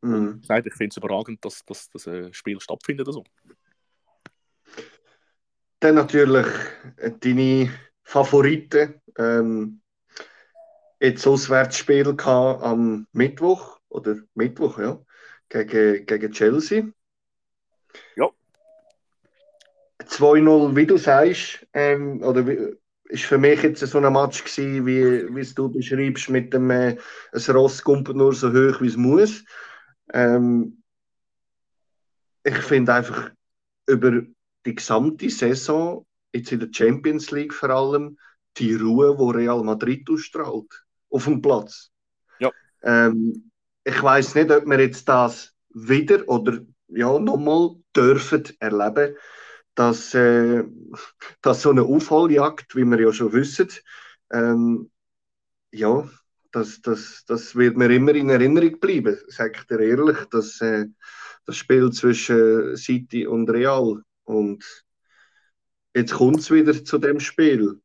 [0.00, 0.42] Mhm.
[0.48, 3.06] Und ich finde es überragend, dass, dass das äh, Spiel stattfindet.
[3.06, 3.24] Also.
[5.78, 6.46] Dann natürlich
[6.96, 7.70] äh, deine
[8.02, 9.00] Favoriten.
[9.16, 9.81] Ähm,
[11.02, 15.00] jetzt Auswärtsspiel am Mittwoch oder Mittwoch, ja,
[15.48, 16.84] gegen, gegen Chelsea.
[18.16, 18.30] Ja.
[20.04, 22.76] 2-0, wie du sagst, ähm, oder wie,
[23.08, 26.96] ist für mich jetzt so ein Match gewesen, wie, wie du beschreibst, mit dem äh,
[27.32, 29.44] ein Ross kommt nur so hoch, wie es muss.
[30.12, 30.82] Ähm,
[32.44, 33.30] ich finde einfach
[33.86, 34.22] über
[34.64, 38.18] die gesamte Saison, jetzt in der Champions League vor allem,
[38.56, 40.81] die Ruhe, die Real Madrid ausstrahlt,
[41.12, 41.90] auf dem Platz.
[42.38, 42.50] Ja.
[42.82, 43.50] Ähm,
[43.84, 46.58] ich weiß nicht, ob wir jetzt das wieder oder
[46.88, 49.16] ja, nochmal dürfen erleben,
[49.74, 50.64] dass, äh,
[51.40, 53.68] dass so eine Aufholjagd, wie wir ja schon wissen,
[54.30, 54.90] ähm,
[55.72, 56.08] ja,
[56.50, 60.86] das, das, das wird mir immer in Erinnerung bleiben, sage ich dir ehrlich, dass äh,
[61.46, 64.64] das Spiel zwischen City und Real und
[65.94, 67.80] jetzt kommt es wieder zu dem Spiel.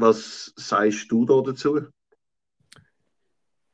[0.00, 1.88] Was sagst du da dazu?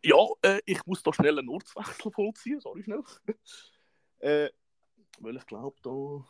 [0.03, 3.03] Ja, äh, ich muss da schnell einen Ortswechsel vollziehen, sorry schnell.
[4.21, 4.49] äh,
[5.21, 6.27] weil ich glaube, da,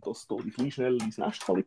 [0.00, 1.64] dass da die schnell ins Nest kann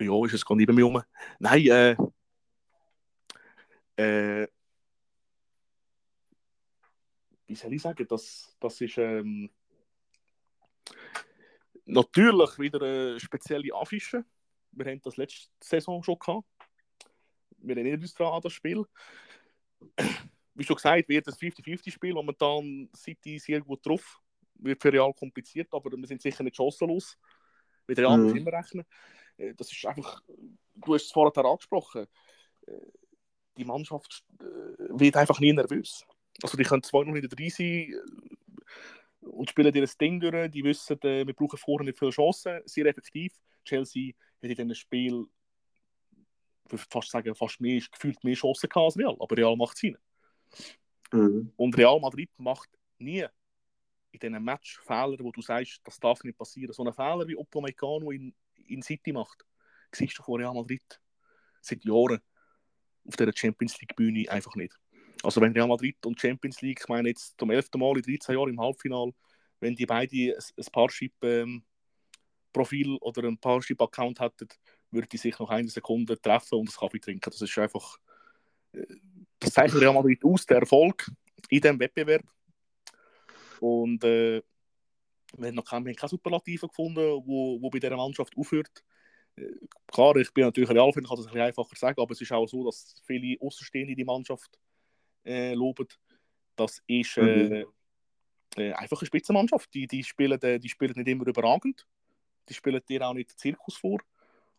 [0.00, 1.00] Ja, ist es gar nicht bei mir rum.
[1.38, 1.96] Nein, äh,
[3.96, 4.48] äh,
[7.46, 9.50] wie soll ich sagen, das, das ist ähm,
[11.90, 14.24] natürlich wieder eine spezielle Affische.
[14.72, 16.46] Wir haben das letzte Saison schon gehabt.
[17.58, 18.84] Wir erinnern uns daran an das Spiel.
[20.54, 22.14] Wie schon gesagt, wird das 50-50-Spiel.
[22.14, 24.20] Momentan City sehr gut drauf.
[24.54, 27.16] Wird für Real kompliziert, aber wir sind sicher nicht chancenlos.
[27.86, 28.36] Mit Real mhm.
[28.36, 28.84] immer rechnen.
[29.36, 30.22] Äh, das ist einfach,
[30.74, 32.06] du hast es vorher angesprochen,
[32.66, 32.72] äh,
[33.56, 34.44] die Mannschaft äh,
[34.90, 36.04] wird einfach nie nervös.
[36.42, 37.94] Also die können 2-0 in der 3 sein
[39.20, 40.50] und spielen ihr Ding durch.
[40.50, 43.32] Die wissen, wir brauchen vorher nicht viele Chancen, sehr effektiv.
[43.64, 44.12] Chelsea
[44.42, 45.26] hat in diesem Spiel
[46.66, 49.76] ich würde fast sagen, fast mehr, gefühlt mehr Chancen gehabt als Real, aber Real macht
[49.76, 50.02] es hinein.
[51.12, 51.52] Mhm.
[51.56, 52.68] Und Real Madrid macht
[52.98, 53.26] nie
[54.12, 56.72] in diesen Match Fehler, wo du sagst, das darf nicht passieren.
[56.72, 59.44] So einen Fehler wie Upamecano in, in City macht,
[59.92, 61.00] siehst du von Real Madrid
[61.60, 62.20] seit Jahren
[63.04, 64.78] auf dieser Champions League Bühne einfach nicht.
[65.22, 68.34] Also wenn Real Madrid und Champions League, ich meine jetzt zum elften Mal in 13
[68.34, 69.12] Jahren im Halbfinale,
[69.60, 74.48] wenn die beide ein, Parship-Profil ähm, oder ein Parship-Account hätten,
[74.90, 77.30] würde die sich noch eine Sekunde treffen und einen Kaffee trinken.
[77.30, 77.98] Das ist einfach,
[78.72, 78.86] äh,
[79.38, 81.10] das zeichnet Real Madrid aus, der Erfolg
[81.48, 82.24] in diesem Wettbewerb.
[83.60, 84.42] Und äh,
[85.36, 88.82] wir haben noch keine, keine Superlative gefunden, wo, wo bei dieser Mannschaft aufhört.
[89.36, 89.52] Äh,
[89.86, 92.46] klar, ich bin natürlich Real-Fan, kann das ein bisschen einfacher sagen, aber es ist auch
[92.46, 94.58] so, dass viele Außenstehende die Mannschaft
[95.24, 95.88] äh, loben.
[96.56, 97.66] Das ist äh, mhm.
[98.56, 99.72] äh, einfach eine Spitzenmannschaft.
[99.74, 101.86] Die, die, spielen, die spielen nicht immer überragend.
[102.48, 104.00] Die spielen dir auch nicht den Zirkus vor.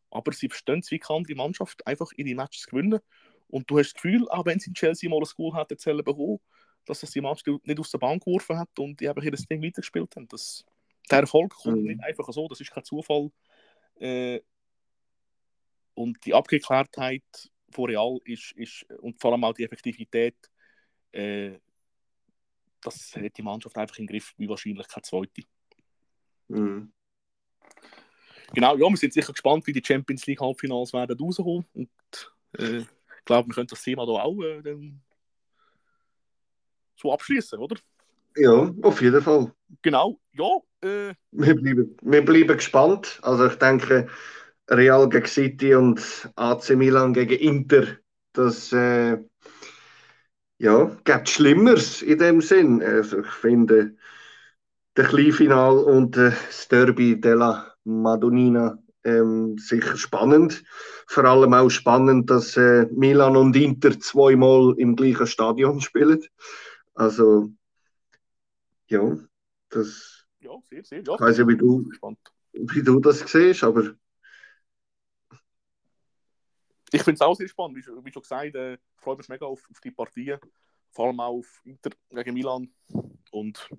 [0.10, 3.00] Aber sie verstehen es, wie kann die Mannschaft einfach ihre Matches gewinnen.
[3.48, 6.04] Und du hast das Gefühl, auch wenn sie in Chelsea mal ein Goal hat erzählen
[6.04, 6.40] bekommen,
[6.86, 9.64] dass das die Mannschaft nicht aus der Bank geworfen hat und die einfach ihr Ding
[9.64, 10.28] weitergespielt haben.
[10.28, 10.66] Das,
[11.10, 11.88] der Erfolg kommt mhm.
[11.88, 13.30] nicht einfach so, das ist kein Zufall.
[14.00, 14.42] Äh,
[15.94, 20.36] und die Abgeklärtheit von Real ist, ist, und vor allem auch die Effektivität,
[21.12, 21.60] äh,
[22.82, 25.44] das hat die Mannschaft einfach im Griff, wie wahrscheinlich keine zweite.
[26.48, 26.92] Mhm.
[28.54, 31.66] Genau, ja, wir sind sicher gespannt, wie die Champions League Halbfinals werden rauskommen.
[31.74, 31.90] Und
[32.58, 35.02] äh, ich glaube, wir können das Thema da auch äh, dann
[36.96, 37.78] so abschließen, oder?
[38.36, 39.54] Ja, auf jeden Fall.
[39.82, 40.58] Genau, ja.
[40.82, 41.14] Äh...
[41.32, 43.20] Wir, bleiben, wir bleiben gespannt.
[43.24, 44.08] Also ich denke,
[44.70, 47.98] Real gegen City und AC Milan gegen Inter,
[48.34, 49.18] das äh,
[50.62, 52.84] ja, gibt Schlimmeres in dem Sinn.
[52.84, 53.96] Also ich finde,
[54.96, 60.64] der Kleinfinal und äh, das Derby della Madonnina ähm, sicher spannend.
[61.08, 66.24] Vor allem auch spannend, dass äh, Milan und Inter zweimal im gleichen Stadion spielen.
[66.94, 67.50] Also,
[68.88, 69.18] ja,
[69.70, 70.28] das.
[70.42, 71.02] Ja, sehr, sehr.
[71.02, 71.90] Ja, ich weiß ja, wie du,
[72.54, 73.96] wie du das siehst, aber.
[76.94, 79.46] Ich finde es auch sehr spannend, wie, wie schon gesagt, äh, ich freue mich mega
[79.46, 80.40] auf, auf die Partien,
[80.90, 82.74] vor allem auch auf Inter gegen Milan.
[83.32, 83.70] Und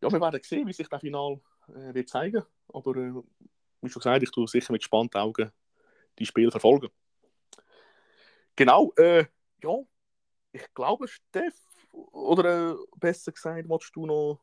[0.00, 2.42] ja, wir werden sehen, wie sich das Final äh, wird zeigen.
[2.68, 3.12] Aber äh,
[3.80, 5.52] wie schon gesagt, ich tue sicher mit gespannten Augen
[6.18, 6.88] die Spiele verfolgen.
[8.56, 9.26] Genau, äh,
[9.62, 9.76] ja,
[10.52, 11.54] ich glaube, Steff,
[11.92, 14.42] oder äh, besser gesagt, willst du noch,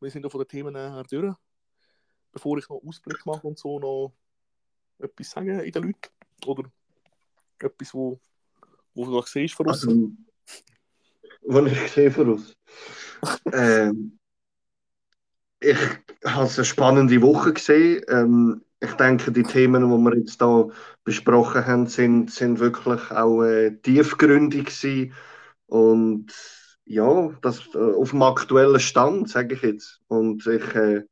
[0.00, 1.34] wir sind ja von den Themen her durch,
[2.32, 4.12] bevor ich noch Ausblick mache und so, noch
[5.02, 6.08] etwas sagen in den Leuten?
[6.46, 6.64] Oder
[7.58, 8.20] etwas, wo,
[8.94, 9.86] wo du noch siehst von uns?
[9.86, 10.10] Also,
[11.42, 12.56] was ich sehe von uns?
[13.52, 14.18] ähm,
[15.60, 15.78] ich
[16.24, 18.02] habe eine spannende Woche gesehen.
[18.08, 20.70] Ähm, ich denke, die Themen, die wir jetzt hier
[21.04, 25.14] besprochen haben, sind, sind wirklich auch äh, tiefgründig gewesen.
[25.66, 26.32] Und
[26.84, 30.00] ja, das äh, auf dem aktuellen Stand, sage ich jetzt.
[30.08, 31.02] Und ich äh,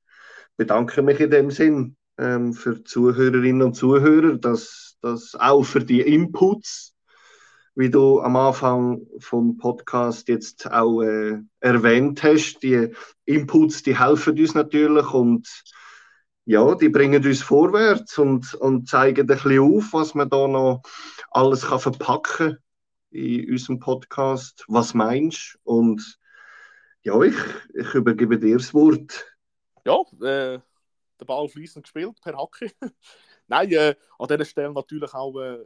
[0.56, 6.02] bedanke mich in dem Sinn ähm, für Zuhörerinnen und Zuhörer, dass, dass auch für die
[6.02, 6.94] Inputs,
[7.74, 12.90] wie du am Anfang vom Podcast jetzt auch äh, erwähnt hast, die
[13.24, 15.48] Inputs, die helfen uns natürlich und
[16.44, 20.82] ja, die bringen uns vorwärts und, und zeigen ein bisschen auf, was man da noch
[21.30, 22.58] alles kann verpacken
[23.10, 24.64] in unserem Podcast.
[24.68, 25.70] Was meinst du?
[25.72, 26.18] Und
[27.02, 27.36] ja, ich,
[27.74, 29.26] ich übergebe dir das Wort.
[29.84, 30.58] Ja, äh,
[31.20, 32.70] der Ball fließend gespielt per Hacke.
[33.46, 35.58] Nein, äh, an dieser Stelle natürlich auch äh,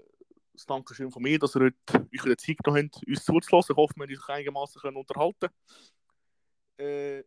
[0.52, 3.72] das Dankeschön von mir, dass ihr heute euch die Zeit genommen habt, uns zuzulassen.
[3.72, 5.48] Ich hoffe, wir können euch einigermaßen unterhalten
[6.78, 7.24] äh, Ich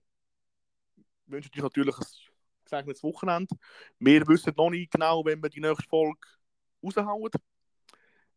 [1.25, 2.05] wünsche euch natürlich ein
[2.63, 3.55] gesegnetes Wochenende.
[3.99, 6.19] Wir wissen noch nicht genau, wenn wir die nächste Folge
[6.83, 7.31] raushauen.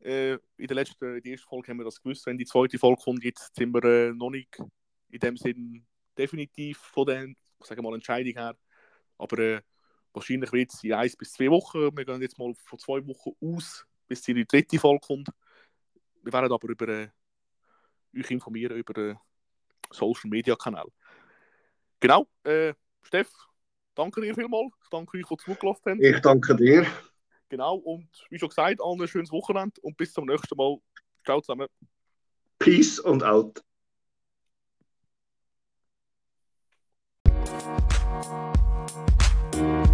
[0.01, 2.27] Äh, in der letzten, in der ersten Folge haben wir das gewusst.
[2.27, 4.59] Wenn die zweite Folge kommt, jetzt sind wir äh, noch nicht
[5.11, 5.87] in dem Sinn
[6.17, 7.29] definitiv von der,
[7.61, 8.57] sagen mal, Entscheidung her.
[9.19, 9.61] Aber äh,
[10.13, 11.97] wahrscheinlich wird es in eins bis zwei Wochen.
[11.97, 15.29] Wir gehen jetzt mal von zwei Wochen aus, bis die dritte Folge kommt.
[16.23, 17.09] Wir werden aber über äh,
[18.17, 19.19] euch informieren über den
[19.91, 20.87] Social Media Kanal.
[22.01, 23.31] Genau, äh, Steff,
[23.95, 24.73] danke dir vielmals.
[24.83, 26.03] Ich danke euch, die zugelassen haben.
[26.03, 26.87] Ich danke dir.
[27.49, 30.79] Genau, und wie schon gesagt, allen ein schönes Wochenende und bis zum nächsten Mal.
[31.25, 31.69] Ciao zusammen.
[32.59, 33.63] Peace und out.